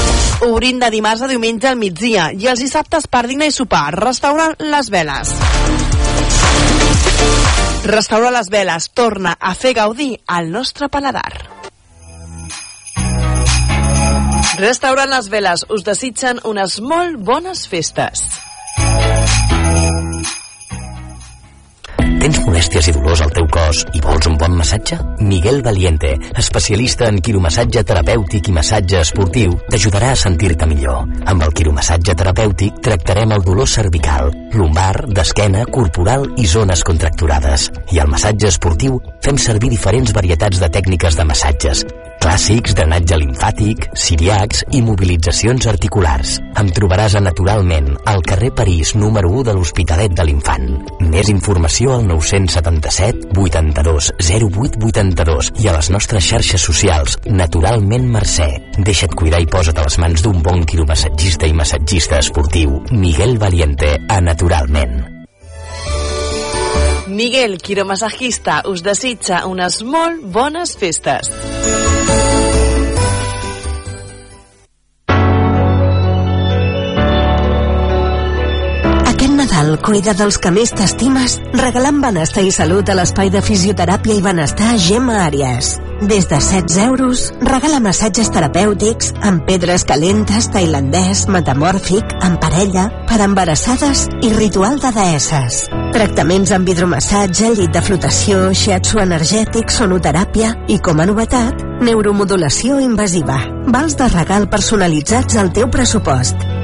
Obrint 0.41 0.79
de 0.81 0.89
dimarts 0.89 1.21
a 1.21 1.27
diumenge 1.29 1.69
al 1.69 1.77
migdia 1.77 2.31
i 2.33 2.47
els 2.49 2.63
dissabtes 2.63 3.05
per 3.05 3.27
dinar 3.29 3.45
i 3.51 3.53
sopar. 3.53 3.91
Restaurant 3.93 4.55
Les 4.73 4.89
Veles. 4.89 5.33
Restaurant 7.91 8.33
Les 8.33 8.49
Veles 8.49 8.89
torna 8.97 9.35
a 9.37 9.53
fer 9.53 9.75
gaudir 9.77 10.15
al 10.25 10.49
nostre 10.49 10.89
paladar. 10.89 11.29
Restaurant 14.57 15.13
Les 15.13 15.29
Veles 15.29 15.65
us 15.69 15.85
desitgen 15.85 16.41
unes 16.43 16.79
molt 16.81 17.21
bones 17.21 17.67
festes. 17.69 18.25
Tens 22.21 22.37
molèsties 22.45 22.85
i 22.85 22.91
dolors 22.93 23.23
al 23.25 23.31
teu 23.33 23.47
cos 23.49 23.79
i 23.97 23.99
vols 24.03 24.27
un 24.29 24.35
bon 24.37 24.53
massatge? 24.53 24.93
Miguel 25.25 25.63
Valiente, 25.65 26.11
especialista 26.37 27.07
en 27.09 27.17
quiromassatge 27.17 27.81
terapèutic 27.89 28.51
i 28.51 28.53
massatge 28.53 28.99
esportiu, 29.01 29.55
t'ajudarà 29.73 30.11
a 30.13 30.19
sentir-te 30.23 30.67
millor. 30.69 31.07
Amb 31.25 31.47
el 31.47 31.55
quiromassatge 31.57 32.13
terapèutic 32.19 32.77
tractarem 32.85 33.33
el 33.33 33.41
dolor 33.47 33.71
cervical, 33.73 34.29
lumbar, 34.53 35.07
d'esquena, 35.09 35.65
corporal 35.73 36.27
i 36.37 36.45
zones 36.45 36.85
contracturades. 36.85 37.71
I 37.89 38.03
al 38.05 38.13
massatge 38.13 38.53
esportiu 38.53 39.01
fem 39.25 39.41
servir 39.41 39.73
diferents 39.73 40.13
varietats 40.13 40.61
de 40.61 40.69
tècniques 40.77 41.17
de 41.17 41.25
massatges, 41.25 41.85
clàssics, 42.21 42.75
drenatge 42.77 43.17
limfàtic, 43.17 43.87
siriacs 43.97 44.61
i 44.77 44.83
mobilitzacions 44.85 45.65
articulars. 45.71 46.37
Em 46.61 46.69
trobaràs 46.69 47.17
a 47.17 47.23
Naturalment, 47.25 47.89
al 48.05 48.21
carrer 48.21 48.51
París, 48.53 48.93
número 48.95 49.31
1 49.41 49.47
de 49.49 49.57
l'Hospitalet 49.57 50.13
de 50.13 50.27
l'Infant. 50.27 50.69
Més 51.01 51.33
informació 51.33 51.95
al 51.95 52.05
977 52.11 53.31
82 53.37 54.11
08 54.19 54.83
82 54.83 55.51
i 55.63 55.69
a 55.69 55.75
les 55.77 55.89
nostres 55.93 56.27
xarxes 56.27 56.67
socials 56.71 57.17
Naturalment 57.29 58.09
Mercè. 58.11 58.49
Deixa't 58.79 59.15
cuidar 59.15 59.41
i 59.41 59.49
posa't 59.49 59.79
a 59.79 59.87
les 59.87 59.97
mans 60.01 60.25
d'un 60.25 60.43
bon 60.43 60.65
quiromassatgista 60.67 61.47
i 61.47 61.55
massatgista 61.55 62.19
esportiu. 62.19 62.81
Miguel 62.91 63.37
Valiente, 63.39 63.95
a 64.09 64.21
Naturalment. 64.21 65.21
Miguel, 67.11 67.57
quiromassajista, 67.59 68.61
us 68.71 68.83
desitja 68.85 69.43
unes 69.49 69.81
molt 69.83 70.23
bones 70.31 70.77
festes. 70.79 71.31
Nadal 79.61 79.77
cuida 79.85 80.15
dels 80.17 80.39
que 80.41 80.49
més 80.49 80.71
t'estimes 80.73 81.35
regalant 81.53 81.99
benestar 82.01 82.41
i 82.41 82.49
salut 82.49 82.87
a 82.89 82.95
l'espai 82.97 83.29
de 83.29 83.43
fisioteràpia 83.45 84.15
i 84.17 84.21
benestar 84.25 84.71
Gemma 84.81 85.19
Àries. 85.27 85.75
Des 86.09 86.25
de 86.25 86.39
16 86.41 86.77
euros, 86.81 87.27
regala 87.45 87.77
massatges 87.85 88.31
terapèutics 88.33 89.11
amb 89.21 89.43
pedres 89.45 89.83
calentes, 89.85 90.47
tailandès, 90.49 91.27
metamòrfic, 91.29 92.15
en 92.25 92.39
parella, 92.41 92.87
per 93.05 93.19
embarassades 93.21 94.07
i 94.25 94.31
ritual 94.33 94.81
de 94.81 94.89
deesses. 94.95 95.67
Tractaments 95.93 96.55
amb 96.57 96.71
hidromassatge, 96.73 97.51
llit 97.59 97.75
de 97.75 97.83
flotació, 97.85 98.47
shiatsu 98.57 99.03
energètic, 99.03 99.69
sonoteràpia 99.69 100.55
i, 100.73 100.79
com 100.81 101.03
a 101.03 101.05
novetat, 101.05 101.61
neuromodulació 101.85 102.81
invasiva. 102.81 103.37
Vals 103.69 103.93
de 103.99 104.09
regal 104.09 104.49
personalitzats 104.49 105.37
al 105.37 105.53
teu 105.53 105.69
pressupost. 105.69 106.49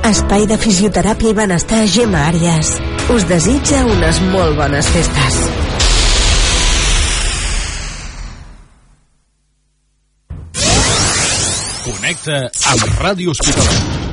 Espai 0.00 0.46
de 0.48 0.56
fisioteràpia 0.56 1.34
i 1.34 1.36
benestar 1.36 1.82
Gemma 1.92 2.22
Àries. 2.30 2.70
Us 3.12 3.26
desitja 3.28 3.82
unes 3.84 4.20
molt 4.32 4.56
bones 4.56 4.88
festes. 4.94 5.36
Connecta 11.84 12.46
amb 12.72 12.88
Ràdio 13.02 13.36
Hospitalet. 13.36 14.09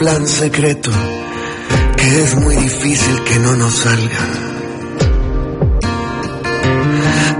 plan 0.00 0.26
secreto 0.26 0.90
que 1.98 2.22
es 2.22 2.34
muy 2.36 2.56
difícil 2.56 3.22
que 3.24 3.38
no 3.40 3.54
nos 3.56 3.74
salga. 3.74 4.22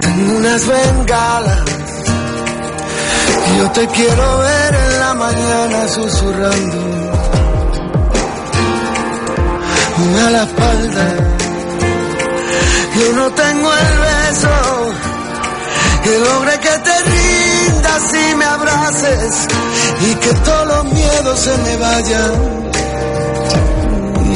Tengo 0.03 0.37
unas 0.37 0.67
bengalas 0.67 1.65
y 3.47 3.59
yo 3.59 3.71
te 3.71 3.87
quiero 3.87 4.39
ver 4.41 4.75
en 4.75 5.01
la 5.01 5.15
mañana 5.15 5.89
susurrando. 5.89 6.81
Una 10.05 10.27
a 10.27 10.31
la 10.31 10.43
espalda, 10.43 11.07
yo 12.99 13.13
no 13.15 13.31
tengo 13.31 13.71
el 13.73 13.99
beso 14.11 14.93
que 16.05 16.19
logré 16.19 16.61
que 16.61 16.80
vendas 17.81 18.15
y 18.15 18.35
me 18.37 18.45
abraces 18.45 19.49
y 20.01 20.15
que 20.15 20.33
todos 20.45 20.67
los 20.67 20.85
miedos 20.93 21.39
se 21.39 21.59
me 21.59 21.77
vayan. 21.77 22.33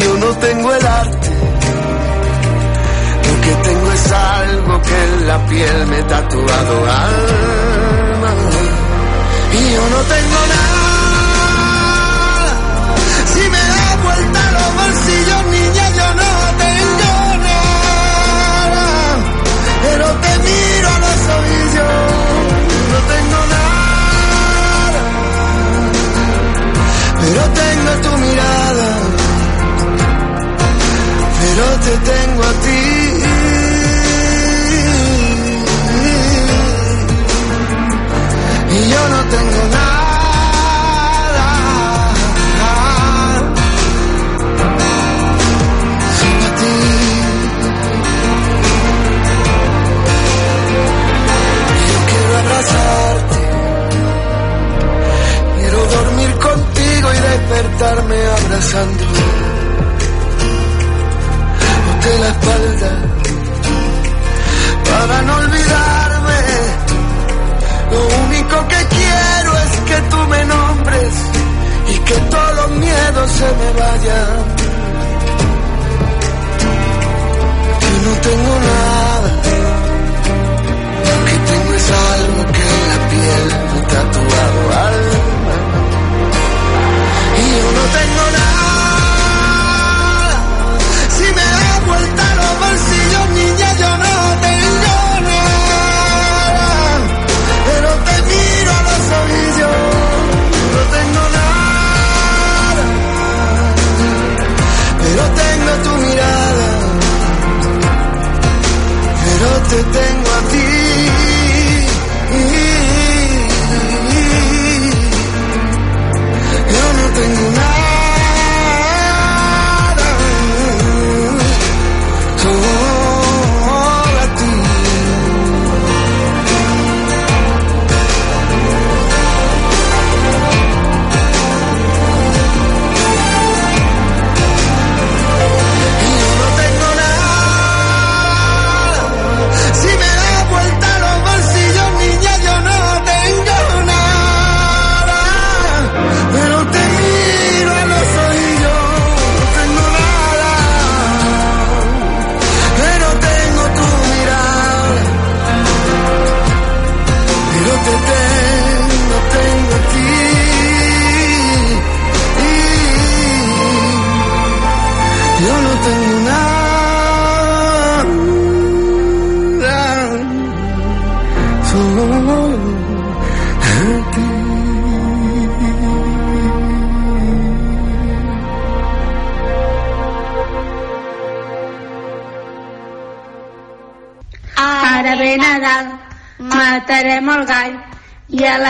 Yo 0.01 0.15
no 0.19 0.27
tengo 0.39 0.75
el 0.75 0.87
arte, 0.87 1.31
lo 3.27 3.41
que 3.41 3.69
tengo 3.69 3.93
es 3.93 4.13
algo 4.13 4.83
que 4.83 5.05
en 5.05 5.29
la 5.29 5.47
piel 5.47 5.87
me 5.87 5.99
he 5.99 6.03
tatuado 6.05 6.79
alma. 6.79 8.35
Y 9.53 9.73
yo 9.73 9.89
no 9.91 10.01
tengo 10.03 10.47
nada. 10.49 10.74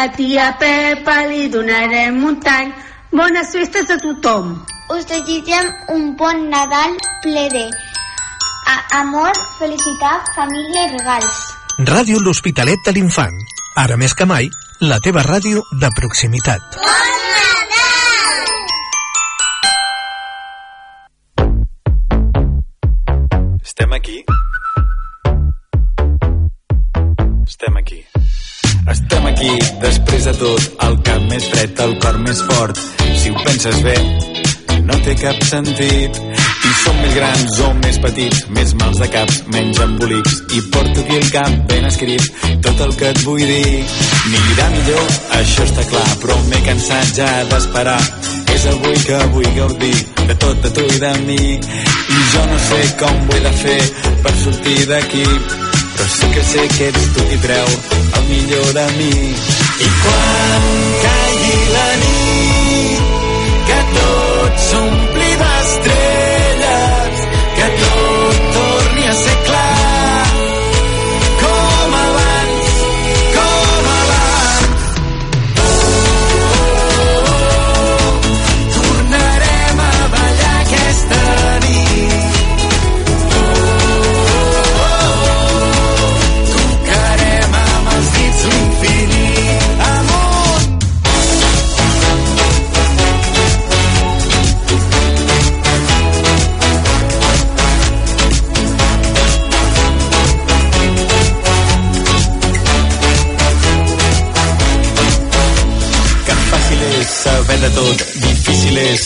A 0.04 0.10
tia 0.12 0.46
Pepa 0.60 1.16
li 1.30 1.48
donarem 1.48 2.22
un 2.28 2.36
tall. 2.40 2.72
Bones 3.14 3.52
festes 3.54 3.90
a 3.90 3.96
tothom. 4.02 4.54
Us 4.92 5.06
desitgem 5.08 5.70
un 5.94 6.10
bon 6.18 6.48
Nadal 6.50 6.96
ple 7.22 7.44
de 7.54 7.64
a- 8.74 9.00
amor, 9.00 9.32
felicitat, 9.58 10.28
família 10.36 10.86
i 10.88 10.98
regals. 10.98 11.38
Ràdio 11.88 12.20
L'Hospitalet 12.20 12.84
de 12.84 12.92
l'Infant. 12.92 13.38
Ara 13.76 13.96
més 13.96 14.14
que 14.14 14.26
mai, 14.26 14.50
la 14.80 15.00
teva 15.00 15.22
ràdio 15.24 15.62
de 15.72 15.88
proximitat. 15.96 16.73
Després 30.24 30.38
de 30.38 30.46
tot, 30.46 30.84
el 30.86 30.94
cap 31.04 31.24
més 31.28 31.46
fred, 31.52 31.80
el 31.84 31.92
cor 32.00 32.16
més 32.24 32.38
fort. 32.48 32.78
Si 33.20 33.30
ho 33.30 33.40
penses 33.44 33.80
bé, 33.84 33.94
no 34.88 34.96
té 35.04 35.14
cap 35.20 35.40
sentit. 35.44 36.20
I 36.64 36.70
som 36.80 36.96
més 37.02 37.14
grans 37.16 37.58
o 37.66 37.72
més 37.82 37.98
petits, 38.00 38.44
més 38.56 38.72
mals 38.80 39.00
de 39.02 39.08
caps, 39.12 39.42
menys 39.52 39.80
embolics. 39.84 40.38
I 40.56 40.62
porto 40.72 41.02
aquí 41.02 41.18
el 41.18 41.28
cap 41.34 41.50
ben 41.68 41.84
escrit, 41.90 42.24
tot 42.64 42.80
el 42.86 42.94
que 43.00 43.10
et 43.10 43.20
vull 43.26 43.42
dir. 43.42 43.84
Anirà 44.40 44.68
millor, 44.72 45.12
això 45.40 45.66
està 45.68 45.84
clar, 45.90 46.06
però 46.22 46.38
m'he 46.48 46.62
cansat 46.70 47.12
ja 47.18 47.28
d'esperar. 47.50 48.00
És 48.54 48.66
avui 48.72 48.96
que 49.04 49.20
vull 49.34 49.50
gaudir 49.58 49.94
de 50.30 50.38
tot 50.46 50.64
de 50.64 50.72
tu 50.78 50.86
i 50.88 51.02
de 51.04 51.12
mi. 51.26 51.42
I 51.58 52.24
jo 52.32 52.46
no 52.48 52.62
sé 52.70 52.80
com 53.02 53.20
ho 53.28 53.36
he 53.36 53.44
de 53.44 53.54
fer 53.60 53.80
per 54.24 54.34
sortir 54.40 54.80
d'aquí, 54.88 55.26
però 55.98 56.08
sí 56.16 56.32
que 56.32 56.48
sé 56.54 56.66
que 56.78 56.88
ets 56.94 57.12
tu 57.18 57.28
qui 57.28 57.42
treu 57.44 57.76
el 58.14 58.26
millor 58.32 58.72
de 58.80 58.88
mi. 58.96 59.53
I 59.74 59.88
quan 60.02 60.66
caigui 61.02 61.56
la 61.74 61.88
nit, 62.02 63.00
que 63.70 63.80
tot 63.96 64.62
s'ompli 64.68 65.30
d'estrelles, 65.42 66.33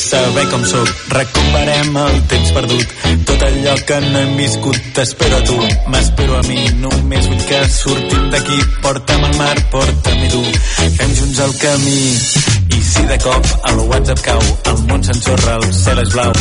saber 0.09 0.49
com 0.49 0.65
sóc. 0.65 0.89
Recuperem 1.09 1.97
el 2.03 2.21
temps 2.33 2.53
perdut, 2.57 2.93
tot 3.29 3.43
allò 3.49 3.75
que 3.89 4.01
no 4.07 4.19
hem 4.19 4.37
viscut. 4.41 4.79
T'espero 4.97 5.37
a 5.37 5.43
tu, 5.45 5.59
m'espero 5.93 6.39
a 6.39 6.43
mi, 6.49 6.61
només 6.83 7.29
vull 7.29 7.45
que 7.51 7.61
sortim 7.75 8.31
d'aquí. 8.33 8.59
Porta'm 8.85 9.27
al 9.29 9.37
mar, 9.41 9.57
porta'm 9.75 10.25
i 10.25 10.31
tu, 10.33 10.45
fem 10.97 11.17
junts 11.21 11.43
el 11.47 11.57
camí. 11.65 12.01
I 12.79 12.81
si 12.89 13.05
de 13.11 13.19
cop 13.25 13.53
el 13.71 13.83
WhatsApp 13.91 14.25
cau, 14.25 14.47
el 14.73 14.81
món 14.89 15.05
s'ensorra, 15.05 15.59
el 15.61 15.69
cel 15.83 16.03
és 16.05 16.15
blau, 16.15 16.33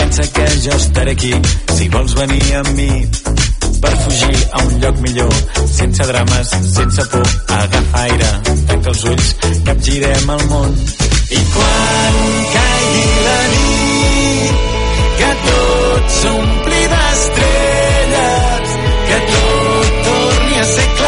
pensa 0.00 0.28
que 0.36 0.46
jo 0.66 0.76
estaré 0.76 1.16
aquí, 1.16 1.32
si 1.78 1.88
vols 1.96 2.16
venir 2.18 2.44
amb 2.60 2.74
mi 2.76 2.90
per 3.84 3.94
fugir 4.04 4.36
a 4.52 4.62
un 4.64 4.78
lloc 4.80 5.00
millor, 5.04 5.32
sense 5.68 6.06
drames, 6.08 6.52
sense 6.72 7.08
por, 7.12 7.26
agafa 7.58 8.04
aire, 8.04 8.30
tanca 8.68 8.94
els 8.94 9.04
ulls, 9.12 9.34
capgirem 9.68 10.30
el 10.38 10.46
món. 10.52 10.78
I 11.34 11.42
quan 11.54 12.18
caigui 12.54 13.06
la 13.26 13.40
nit, 13.54 14.56
que 15.20 15.30
tot 15.46 16.12
s'ompli 16.18 16.82
d'estrelles, 16.92 18.76
que 19.08 19.18
tot 19.32 19.98
torni 20.10 20.60
a 20.60 20.66
ser 20.74 20.88
clar, 21.00 21.03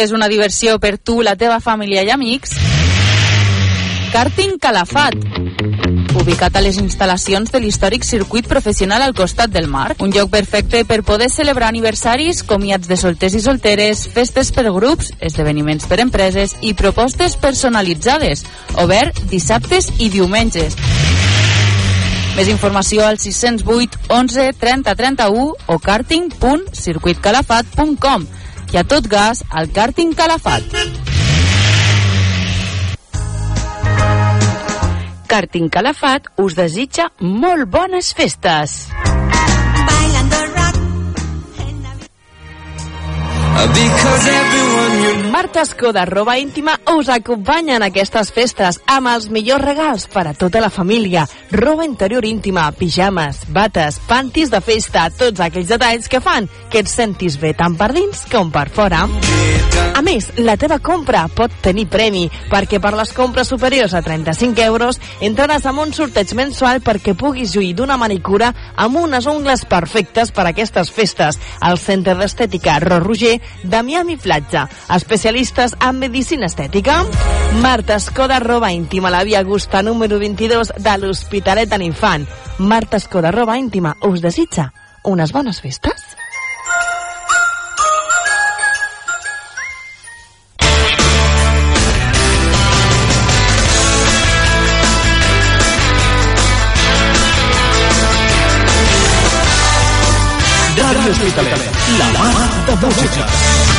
busques 0.00 0.16
una 0.16 0.28
diversió 0.28 0.78
per 0.78 0.96
tu, 0.96 1.20
la 1.20 1.36
teva 1.36 1.60
família 1.60 2.02
i 2.02 2.10
amics, 2.10 2.50
Karting 4.14 4.58
Calafat, 4.58 5.14
ubicat 6.16 6.56
a 6.56 6.60
les 6.64 6.78
instal·lacions 6.80 7.52
de 7.52 7.60
l'històric 7.60 8.04
circuit 8.08 8.48
professional 8.48 9.02
al 9.04 9.12
costat 9.12 9.52
del 9.52 9.68
mar. 9.68 9.92
Un 10.00 10.10
lloc 10.10 10.30
perfecte 10.32 10.86
per 10.88 11.02
poder 11.04 11.28
celebrar 11.28 11.68
aniversaris, 11.68 12.40
comiats 12.42 12.88
de 12.88 12.96
solters 12.96 13.34
i 13.36 13.40
solteres, 13.44 14.08
festes 14.14 14.52
per 14.56 14.72
grups, 14.72 15.12
esdeveniments 15.20 15.84
per 15.84 16.00
empreses 16.00 16.56
i 16.62 16.72
propostes 16.72 17.36
personalitzades. 17.36 18.44
Obert 18.80 19.20
dissabtes 19.28 19.92
i 19.98 20.08
diumenges. 20.08 20.76
Més 22.40 22.48
informació 22.48 23.04
al 23.04 23.20
608 23.20 24.08
11 24.08 24.56
30 24.64 24.96
31 24.96 25.52
o 25.66 25.78
karting.circuitcalafat.com 25.90 28.39
i 28.72 28.78
a 28.78 28.84
tot 28.86 29.06
gas 29.10 29.42
al 29.50 29.70
Karting 29.74 30.14
Calafat. 30.14 30.62
Karting 35.30 35.70
Calafat 35.70 36.30
us 36.42 36.58
desitja 36.58 37.10
molt 37.20 37.70
bones 37.70 38.14
festes. 38.14 38.80
Marta 45.30 45.62
Escoda, 45.62 46.04
roba 46.04 46.38
íntima, 46.38 46.78
us 46.96 47.08
acompanya 47.08 47.76
en 47.76 47.84
aquestes 47.84 48.30
festes 48.32 48.78
amb 48.88 49.10
els 49.12 49.28
millors 49.32 49.64
regals 49.64 50.06
per 50.08 50.26
a 50.30 50.34
tota 50.34 50.62
la 50.62 50.70
família. 50.70 51.26
Roba 51.52 51.84
interior 51.84 52.24
íntima, 52.24 52.70
pijames, 52.72 53.42
bates, 53.52 54.00
pantis 54.08 54.50
de 54.52 54.60
festa, 54.64 55.08
tots 55.10 55.40
aquells 55.44 55.68
detalls 55.68 56.08
que 56.08 56.22
fan 56.24 56.48
que 56.70 56.80
et 56.80 56.88
sentis 56.88 57.36
bé 57.40 57.52
tant 57.58 57.76
per 57.76 57.90
dins 57.92 58.24
com 58.30 58.50
per 58.54 58.68
fora. 58.72 59.04
A 59.96 60.02
més, 60.02 60.30
la 60.38 60.56
teva 60.56 60.78
compra 60.80 61.26
pot 61.28 61.52
tenir 61.60 61.86
premi, 61.90 62.24
perquè 62.48 62.80
per 62.80 62.94
les 62.96 63.12
compres 63.12 63.50
superiors 63.52 63.92
a 63.92 64.00
35 64.00 64.64
euros 64.64 65.00
entraràs 65.20 65.66
en 65.68 65.80
un 65.82 65.92
sorteig 65.92 66.32
mensual 66.38 66.80
perquè 66.84 67.16
puguis 67.18 67.52
lluir 67.56 67.74
d'una 67.76 67.98
manicura 68.00 68.52
amb 68.76 68.96
unes 69.02 69.26
ungles 69.28 69.66
perfectes 69.68 70.32
per 70.32 70.46
a 70.46 70.52
aquestes 70.54 70.92
festes 70.94 71.40
al 71.60 71.76
Centre 71.78 72.16
d'Estètica 72.16 72.78
Ro 72.80 73.00
Roger 73.04 73.36
de 73.62 73.82
Miami 73.82 74.16
Platja. 74.16 74.68
Especialistes 74.94 75.76
en 75.80 75.98
medicina 75.98 76.46
estètica. 76.46 77.04
Marta 77.60 77.96
Escoda, 77.96 78.40
roba 78.40 78.72
íntima, 78.72 79.10
la 79.10 79.24
via 79.24 79.40
Augusta 79.40 79.82
número 79.82 80.18
22 80.18 80.72
de 80.76 80.98
l'Hospitalet 80.98 81.68
de 81.68 81.78
l'Infant. 81.78 82.28
Marta 82.58 82.96
Escoda, 82.96 83.30
roba 83.30 83.58
íntima, 83.58 83.96
us 84.02 84.20
desitja 84.20 84.72
unes 85.02 85.32
bones 85.32 85.60
festes. 85.60 86.19
Ràdio 101.10 101.26
Hospitalet, 101.26 101.70
la 101.98 102.08
mà 102.12 102.46
de 102.66 102.86
música. 102.86 103.69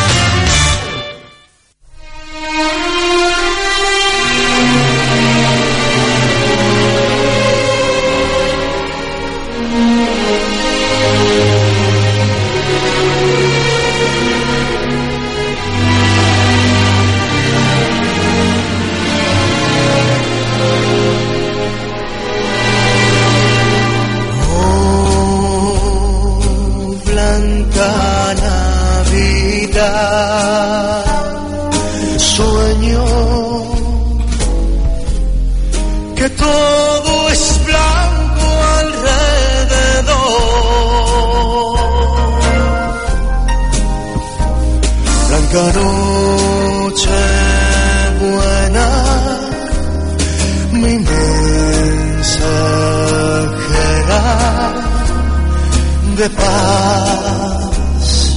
paz 56.81 58.35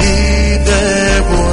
e 0.00 0.58
devo 0.64 1.45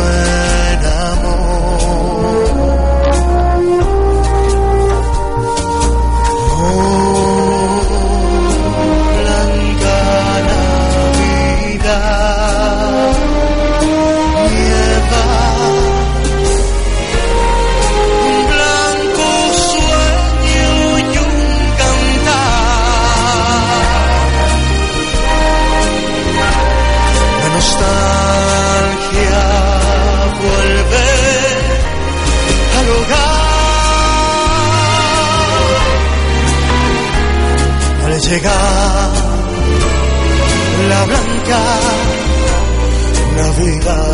Navidad. 43.55 44.12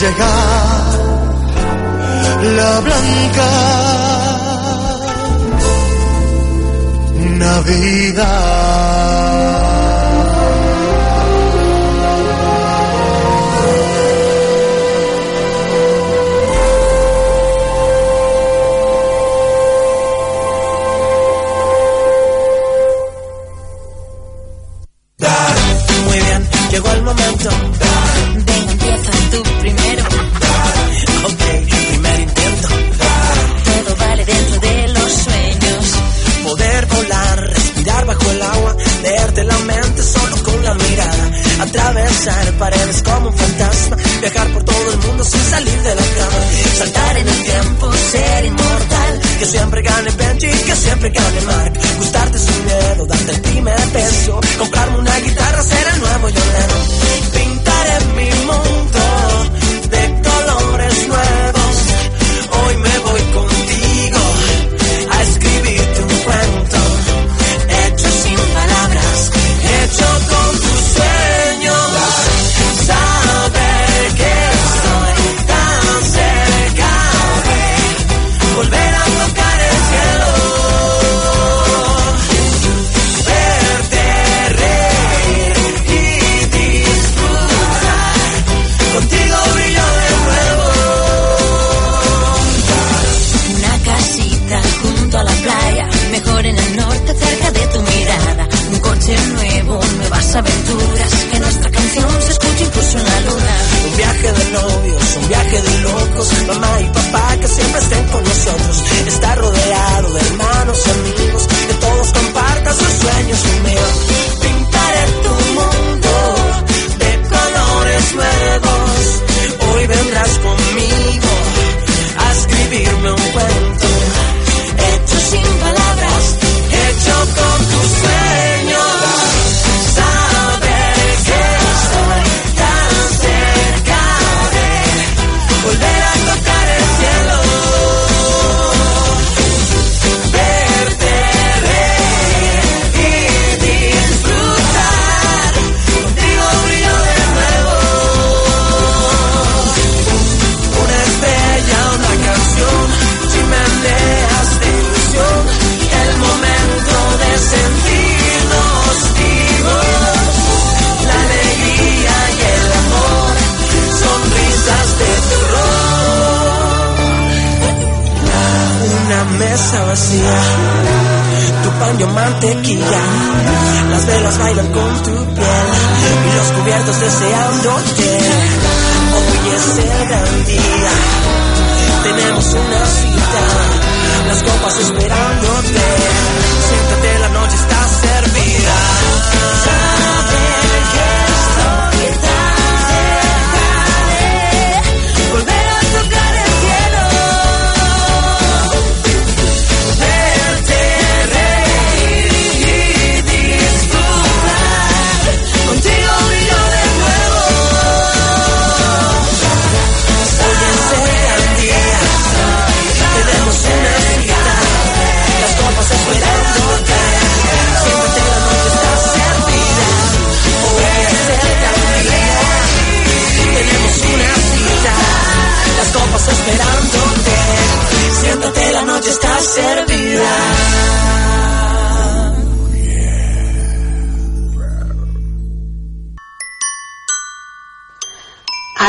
Llegar 0.00 0.94
la 2.56 2.80
blanca 2.80 3.50
Navidad. 7.38 8.43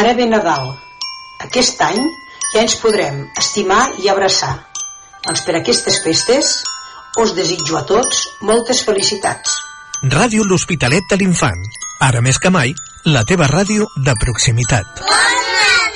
ara 0.06 0.14
ve 0.14 0.26
Nadal. 0.30 0.68
aquest 1.42 1.80
any 1.82 1.98
ja 2.54 2.62
ens 2.62 2.76
podrem 2.78 3.24
estimar 3.42 3.88
i 4.04 4.10
abraçar. 4.12 4.54
Doncs 5.26 5.42
per 5.48 5.56
aquestes 5.58 5.98
festes 6.04 6.52
us 7.24 7.34
desitjo 7.34 7.80
a 7.80 7.82
tots 7.90 8.22
moltes 8.42 8.84
felicitats. 8.86 9.58
Ràdio 10.14 10.46
L'Hospitalet 10.46 11.10
de 11.10 11.18
l'Infant. 11.22 11.66
Ara 12.06 12.22
més 12.22 12.38
que 12.38 12.54
mai, 12.54 12.76
la 13.18 13.26
teva 13.26 13.50
ràdio 13.50 13.90
de 13.98 14.14
proximitat. 14.22 15.02
Bon 15.02 15.42
Nadal! 15.56 15.95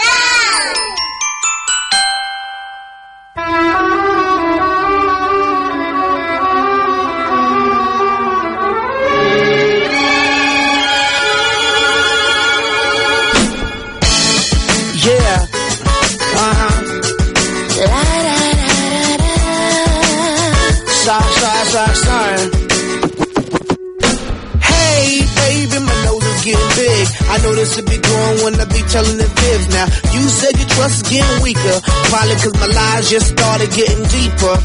trust 30.79 31.11
getting 31.11 31.39
weaker. 31.43 31.77
Probably 32.07 32.35
cause 32.39 32.55
my 32.55 32.69
lies 32.71 33.09
just 33.11 33.27
started 33.35 33.69
getting 33.75 34.03
deeper. 34.07 34.55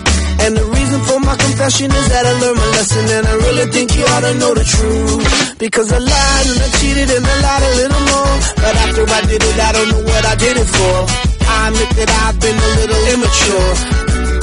And 0.47 0.53
the 0.55 0.67
reason 0.79 1.01
for 1.11 1.19
my 1.19 1.35
confession 1.35 1.91
is 1.91 2.07
that 2.15 2.23
I 2.23 2.33
learned 2.39 2.59
my 2.63 2.71
lesson 2.79 3.05
and 3.19 3.25
I 3.27 3.35
really 3.47 3.67
think 3.75 3.89
you 3.99 4.05
ought 4.15 4.23
to 4.23 4.35
know 4.39 4.53
the 4.55 4.63
truth. 4.63 5.59
Because 5.59 5.91
I 5.91 5.99
lied 5.99 6.47
and 6.55 6.61
I 6.63 6.69
cheated 6.79 7.09
and 7.11 7.25
I 7.27 7.37
lied 7.47 7.65
a 7.67 7.73
little 7.83 8.05
more. 8.15 8.35
But 8.63 8.75
after 8.85 9.03
I 9.11 9.21
did 9.27 9.43
it, 9.43 9.59
I 9.59 9.71
don't 9.75 9.89
know 9.91 10.03
what 10.07 10.23
I 10.33 10.35
did 10.39 10.55
it 10.55 10.69
for. 10.71 10.97
I 11.51 11.57
admit 11.69 11.91
that 11.99 12.11
I've 12.23 12.39
been 12.39 12.59
a 12.63 12.71
little 12.79 13.03
immature. 13.15 13.71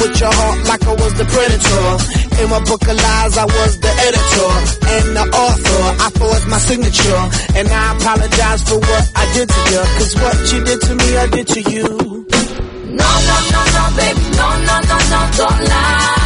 With 0.01 0.15
your 0.19 0.34
heart 0.34 0.59
like 0.67 0.84
I 0.84 0.93
was 0.99 1.13
the 1.15 1.28
predator. 1.30 2.20
In 2.39 2.49
my 2.49 2.59
book 2.63 2.82
of 2.82 2.95
lies, 2.95 3.38
I 3.38 3.45
was 3.45 3.79
the 3.79 3.91
editor 4.07 4.51
and 4.95 5.15
the 5.17 5.25
author. 5.36 5.82
I 6.05 6.09
forged 6.19 6.47
my 6.47 6.57
signature, 6.57 7.23
and 7.57 7.67
I 7.67 7.95
apologize 7.95 8.63
for 8.63 8.79
what 8.79 9.11
I 9.15 9.25
did 9.34 9.49
to 9.49 9.61
you. 9.71 9.82
Cause 9.97 10.15
what 10.15 10.38
you 10.53 10.63
did 10.63 10.82
to 10.82 10.95
me, 10.95 11.17
I 11.17 11.27
did 11.27 11.47
to 11.47 11.61
you. 11.61 11.88
No, 12.99 13.09
no, 13.29 13.38
no, 13.53 13.61
no, 13.75 13.84
baby, 13.97 14.25
no, 14.39 14.47
no, 14.67 14.75
no, 14.89 14.97
no, 15.11 15.19
don't 15.38 15.63
lie. 15.69 16.20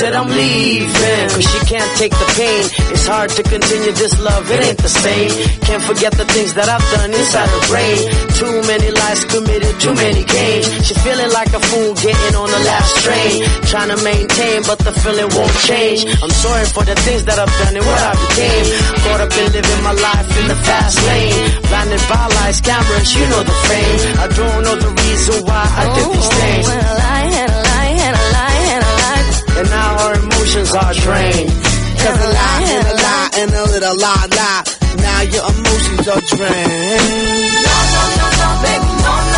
Said 0.00 0.16
I'm 0.16 0.32
leaving, 0.32 1.28
cause 1.28 1.44
she 1.44 1.60
can't 1.68 1.92
take 2.00 2.16
the 2.16 2.28
pain. 2.32 2.64
It's 2.88 3.04
hard 3.04 3.28
to 3.36 3.42
continue 3.44 3.92
this 3.92 4.16
love, 4.16 4.48
it 4.48 4.60
ain't 4.64 4.80
the 4.80 4.88
same. 4.88 5.28
Can't 5.60 5.84
forget 5.84 6.16
the 6.16 6.24
things 6.24 6.56
that 6.56 6.72
I've 6.72 6.86
done 6.96 7.12
inside 7.12 7.44
her 7.52 7.64
brain. 7.68 8.00
Too 8.32 8.54
many 8.64 8.88
lies 8.96 9.20
committed, 9.28 9.76
too 9.76 9.92
many 9.92 10.24
games. 10.24 10.64
She 10.88 10.96
feeling 11.04 11.28
like 11.36 11.52
a 11.52 11.60
fool 11.60 11.92
getting 12.00 12.32
on 12.32 12.48
the 12.48 12.62
last 12.64 12.92
train. 13.04 13.44
Trying 13.68 13.92
to 13.92 14.00
maintain, 14.00 14.64
but 14.64 14.80
the 14.80 14.92
feeling 15.04 15.28
won't 15.36 15.56
change. 15.68 16.08
I'm 16.24 16.32
sorry 16.32 16.64
for 16.72 16.84
the 16.88 16.96
things 17.04 17.28
that 17.28 17.36
I've 17.36 17.52
done 17.60 17.76
and 17.76 17.84
what 17.84 18.00
I 18.00 18.16
became. 18.24 18.64
Caught 19.04 19.20
up 19.20 19.32
in 19.36 19.46
living 19.52 19.82
my 19.84 19.92
life 20.00 20.28
in 20.40 20.48
the 20.48 20.58
fast 20.64 20.96
lane. 20.96 21.60
Blinded 21.68 22.00
by 22.08 22.24
lights, 22.40 22.64
cameras, 22.64 23.12
you 23.12 23.24
know 23.28 23.42
the 23.44 23.58
fame. 23.68 23.98
I 24.16 24.26
don't 24.32 24.60
know 24.64 24.76
the 24.80 24.92
reason 24.96 25.44
why 25.44 25.60
I 25.60 25.84
did 25.92 26.08
these 26.08 26.24
oh, 26.24 26.40
things. 26.40 26.66
And 26.72 26.80
a 26.88 26.94
lie, 27.04 27.28
and 27.36 27.59
emotions 30.50 30.74
are 30.74 30.94
drained. 30.94 31.50
Cause 32.00 32.18
a 32.18 32.28
lie 32.32 32.64
and 32.66 32.86
a 32.86 32.94
lie 32.94 33.30
and 33.38 33.50
a 33.52 33.64
little 33.70 33.96
lie 33.98 34.26
lie. 34.30 34.64
Now 34.96 35.20
your 35.22 35.44
emotions 35.46 36.08
are 36.08 36.20
drained. 36.20 37.54
No, 37.66 37.76
no, 37.94 38.02
no, 38.18 38.26
no, 38.40 38.50
baby, 38.62 38.90
no, 39.04 39.29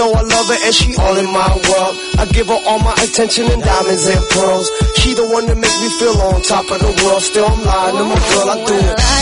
though 0.00 0.12
I 0.16 0.22
love 0.22 0.48
her 0.48 0.56
and 0.64 0.74
she 0.74 0.96
all 0.96 1.16
in 1.18 1.28
my 1.28 1.52
world. 1.68 1.94
I 2.16 2.24
give 2.32 2.48
her 2.48 2.60
all 2.64 2.80
my 2.80 2.96
attention 3.04 3.44
and 3.52 3.62
diamonds 3.62 4.06
and 4.08 4.24
pearls. 4.32 4.70
She 4.96 5.12
the 5.12 5.28
one 5.28 5.44
that 5.44 5.58
makes 5.58 5.78
me 5.78 5.88
feel 6.00 6.16
on 6.32 6.40
top 6.40 6.64
of 6.72 6.80
the 6.80 6.92
world. 7.04 7.20
Still 7.20 7.44
I'm 7.44 7.60
lying 7.60 7.96
to 8.00 8.04
my 8.08 8.16
girl, 8.16 8.48
I 8.48 8.56
do 8.64 8.74
it. 8.80 9.19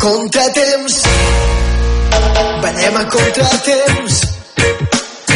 Contratemps. 0.00 1.02
Venem 2.62 2.96
a 2.96 3.04
contratemps. 3.14 4.20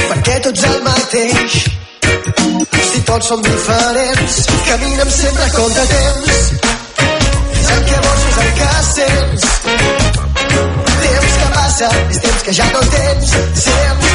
Perquè 0.09 0.41
tots 0.47 0.65
el 0.71 0.83
mateix. 0.89 1.59
Si 2.91 3.01
tots 3.09 3.27
som 3.27 3.43
diferents 3.43 4.37
Caminem 4.69 5.11
sempre 5.11 5.45
a 5.45 5.51
contratemps. 5.59 6.33
És 7.61 7.71
el 7.77 7.85
que 7.91 8.01
vols, 8.07 8.25
és 8.31 8.41
el 8.45 8.51
que 8.59 8.73
sents. 8.95 9.47
Temps 11.05 11.39
que 11.39 11.53
passa 11.59 11.95
és 12.09 12.27
temps 12.27 12.43
que 12.49 12.59
ja 12.62 12.73
no 12.73 12.85
tens. 12.97 13.39
Sents 13.69 14.14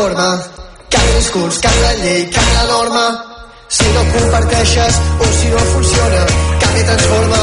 forma 0.00 0.42
el 0.90 1.14
discurs, 1.18 1.60
la 1.64 1.92
llei, 2.02 2.30
la 2.54 2.64
norma 2.72 3.06
si 3.68 3.84
no 3.94 4.02
comparteixes 4.14 4.94
o 5.20 5.26
si 5.38 5.48
no 5.48 5.58
funciona 5.72 6.22
canvia 6.60 6.84
transforma 6.86 7.40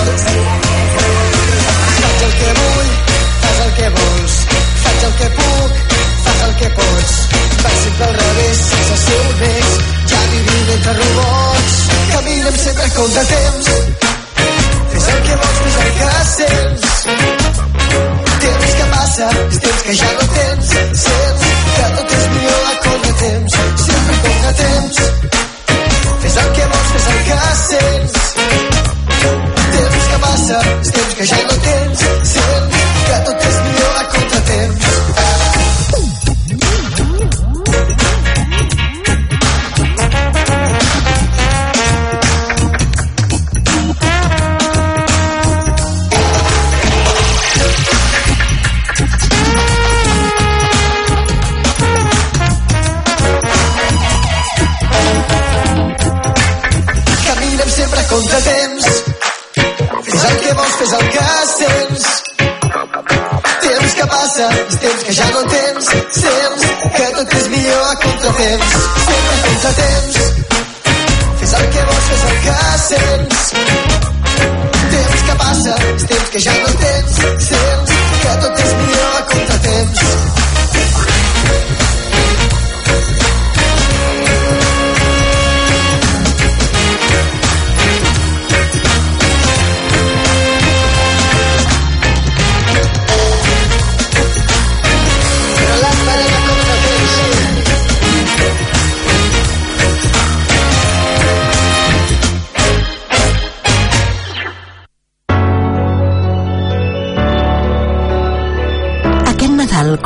faig 2.17 2.23
el 2.27 2.33
que 2.39 2.51
vull, 2.59 2.89
fas 3.41 3.59
el 3.65 3.71
que 3.77 3.89
vols. 3.97 4.33
Faig 4.83 5.03
el 5.07 5.13
que 5.19 5.29
puc, 5.37 5.71
fas 6.23 6.41
el 6.47 6.55
que 6.59 6.69
pots. 6.77 7.13
Vaig 7.63 7.77
sempre 7.83 8.05
al 8.07 8.15
revés, 8.21 8.57
sense 8.71 8.97
ser 9.03 9.19
honest. 9.27 9.77
Ja 10.11 10.21
vivim 10.33 10.71
entre 10.77 10.93
robots. 10.99 11.77
Caminem 12.11 12.57
sempre 12.63 12.83
a 12.83 12.93
contratemps. 12.97 13.67
Fes 14.93 15.07
el 15.13 15.23
que 15.27 15.35
vols, 15.43 15.59
fes 15.63 15.77
el 15.85 15.91
que 15.99 16.09
sents. 16.33 16.83
Temps 18.47 18.75
que 18.79 18.85
passa, 18.95 19.29
és 19.47 19.59
temps 19.65 19.81
que 19.89 19.97
ja 20.01 20.13
no 20.19 20.29
tens. 20.35 20.75
Sents 21.05 21.47
que 21.77 21.89
tot 21.97 22.16
Contratemps. 24.47 24.97
Fes 26.21 26.37
el 26.37 26.53
que 26.55 26.67
vols, 26.71 26.91
fes 26.93 27.07
el 27.11 27.19
que 27.27 27.35
sents 27.63 28.15
temps 29.75 30.07
que 30.13 30.19
passa, 30.23 30.61
és 30.79 30.91
temps 30.95 31.15
que 31.19 31.29
ja 31.33 31.43
no 31.49 31.61
tens, 31.67 32.05
sent 32.31 32.75
que 33.09 33.23
tot 33.27 33.47
és 33.51 33.63
millor 33.65 34.03
a 34.03 34.09
contratemps. 34.15 34.86
Passa 64.37 64.61
els 64.61 64.77
temps 64.81 65.03
que 65.07 65.13
ja 65.17 65.27
no 65.33 65.41
tens 65.49 65.87
sents 66.19 66.65
que 66.97 67.07
tot 67.17 67.33
és 67.39 67.47
millor 67.53 67.83
a 67.87 67.95
contratemps. 68.03 68.77
Sempre 69.07 69.37
tens 69.47 69.65
a 69.65 69.75
temps 69.81 70.26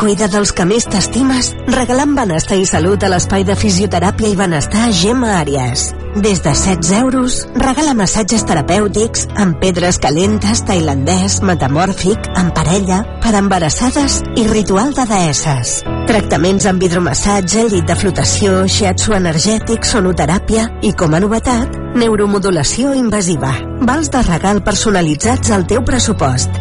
cuida 0.01 0.25
dels 0.33 0.49
que 0.57 0.65
més 0.65 0.87
t'estimes 0.89 1.51
regalant 1.69 2.15
benestar 2.17 2.57
i 2.57 2.65
salut 2.65 3.03
a 3.05 3.09
l'espai 3.11 3.43
de 3.45 3.53
fisioteràpia 3.53 4.31
i 4.31 4.37
benestar 4.39 4.87
Gemma 4.97 5.35
Àries. 5.37 5.91
Des 6.15 6.41
de 6.41 6.53
16 6.57 6.89
euros, 6.97 7.35
regala 7.53 7.93
massatges 7.95 8.41
terapèutics 8.49 9.27
amb 9.39 9.59
pedres 9.61 9.99
calentes, 10.01 10.63
tailandès, 10.65 11.37
metamòrfic, 11.45 12.31
en 12.33 12.49
parella, 12.55 13.03
per 13.21 13.35
embarassades 13.37 14.17
i 14.35 14.47
ritual 14.49 14.95
de 14.97 15.05
deesses. 15.11 15.77
Tractaments 16.09 16.65
amb 16.71 16.81
hidromassatge, 16.83 17.67
llit 17.69 17.85
de 17.87 17.95
flotació, 17.95 18.65
shiatsu 18.65 19.13
energètic, 19.15 19.85
sonoteràpia 19.85 20.65
i, 20.81 20.95
com 20.97 21.13
a 21.13 21.21
novetat, 21.21 21.77
neuromodulació 22.01 22.97
invasiva. 22.97 23.53
Vals 23.85 24.09
de 24.09 24.25
regal 24.25 24.65
personalitzats 24.65 25.53
al 25.53 25.69
teu 25.69 25.85
pressupost. 25.85 26.61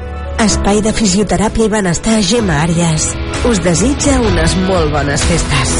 Espai 0.41 0.79
de 0.81 0.89
fisioteràpia 0.89 1.67
i 1.67 1.69
benestar 1.69 2.15
Gemma 2.25 2.55
Àries. 2.63 3.03
Us 3.45 3.59
desitja 3.61 4.15
unes 4.25 4.55
molt 4.65 4.89
bones 4.89 5.21
festes. 5.29 5.73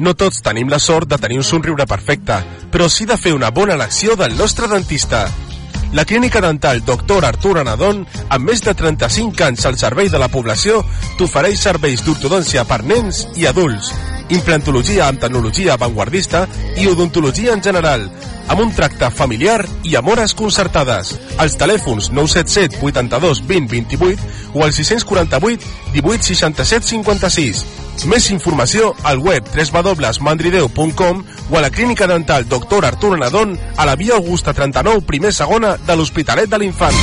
No 0.00 0.16
tots 0.16 0.40
tenim 0.40 0.72
la 0.72 0.80
sort 0.80 1.12
de 1.12 1.20
tenir 1.20 1.42
un 1.42 1.44
somriure 1.44 1.84
perfecte, 1.84 2.40
però 2.72 2.88
sí 2.88 3.04
de 3.04 3.20
fer 3.20 3.36
una 3.36 3.52
bona 3.52 3.76
elecció 3.76 4.16
del 4.16 4.40
nostre 4.40 4.72
dentista. 4.72 5.26
La 5.92 6.06
clínica 6.06 6.40
dental 6.40 6.82
Dr. 6.84 7.24
Artur 7.24 7.58
Anadon, 7.60 8.06
amb 8.32 8.48
més 8.48 8.62
de 8.64 8.72
35 8.72 9.44
anys 9.44 9.66
al 9.68 9.76
servei 9.76 10.08
de 10.08 10.16
la 10.16 10.30
població, 10.32 10.78
t'ofereix 11.18 11.60
serveis 11.60 12.00
d'ortodòncia 12.06 12.64
per 12.64 12.80
nens 12.88 13.26
i 13.36 13.44
adults, 13.44 13.90
implantologia 14.32 15.10
amb 15.10 15.20
tecnologia 15.20 15.74
avantguardista 15.76 16.46
i 16.80 16.88
odontologia 16.88 17.52
en 17.52 17.60
general, 17.60 18.06
amb 18.48 18.64
un 18.64 18.72
tracte 18.72 19.10
familiar 19.12 19.58
i 19.84 19.92
amb 20.00 20.08
hores 20.14 20.32
concertades. 20.32 21.12
Els 21.44 21.58
telèfons 21.60 22.08
977 22.08 22.80
82 22.80 23.44
20 23.52 23.68
28 23.76 24.32
o 24.54 24.64
al 24.64 24.72
648 24.72 25.92
18 25.92 26.28
67 26.32 26.88
56. 26.88 27.64
Més 28.08 28.30
informació 28.32 28.94
al 29.04 29.20
web 29.20 29.44
www.mandrideu.com 29.52 31.24
o 31.52 31.58
a 31.58 31.60
la 31.60 31.70
clínica 31.70 32.06
dental 32.06 32.48
Dr. 32.48 32.84
Artur 32.84 33.18
Nadon 33.18 33.58
a 33.76 33.84
la 33.84 33.94
via 33.94 34.14
Augusta 34.14 34.54
39, 34.54 35.02
primer 35.02 35.32
segona 35.32 35.76
de 35.76 35.96
l'Hospitalet 35.96 36.48
de 36.48 36.58
l'Infant. 36.58 36.94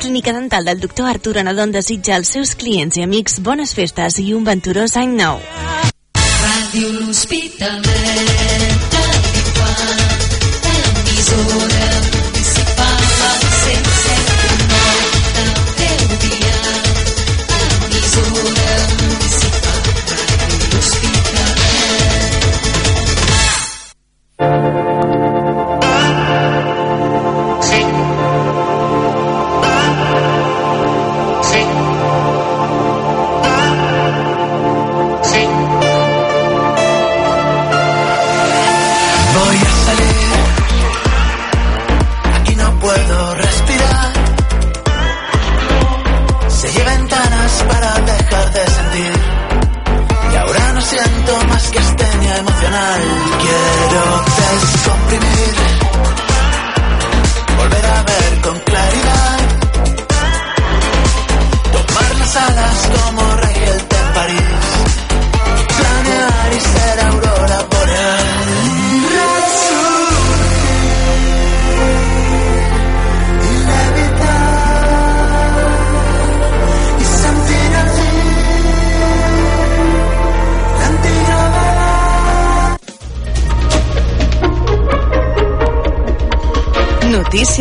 Clínica 0.00 0.32
Dental 0.32 0.64
del 0.64 0.80
doctor 0.80 1.08
Artur 1.08 1.38
Anadon 1.38 1.72
desitja 1.72 2.16
als 2.16 2.34
seus 2.34 2.54
clients 2.54 2.98
i 2.98 3.06
amics 3.06 3.38
bones 3.40 3.74
festes 3.74 4.18
i 4.18 4.34
un 4.34 4.44
venturós 4.44 4.98
any 4.98 5.14
nou. 5.14 5.38
Ràdio 6.18 6.90
L'Hospitalet 6.98 8.90
de 8.90 9.04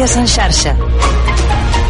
Notícies 0.04 0.20
en 0.20 0.28
xarxa. 0.28 0.72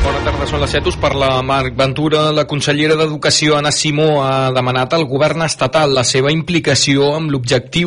Bona 0.03 0.19
tarda, 0.21 0.45
són 0.45 0.61
les 0.61 0.73
7. 0.75 0.91
Us 0.91 0.97
parla 1.01 1.41
Marc 1.41 1.73
Ventura. 1.73 2.27
La 2.29 2.43
consellera 2.45 2.93
d'Educació, 2.99 3.55
Anna 3.57 3.71
Simó, 3.73 4.21
ha 4.21 4.51
demanat 4.53 4.93
al 4.93 5.07
govern 5.09 5.41
estatal 5.41 5.95
la 5.97 6.03
seva 6.05 6.29
implicació 6.29 7.07
amb 7.15 7.33
l'objectiu 7.33 7.81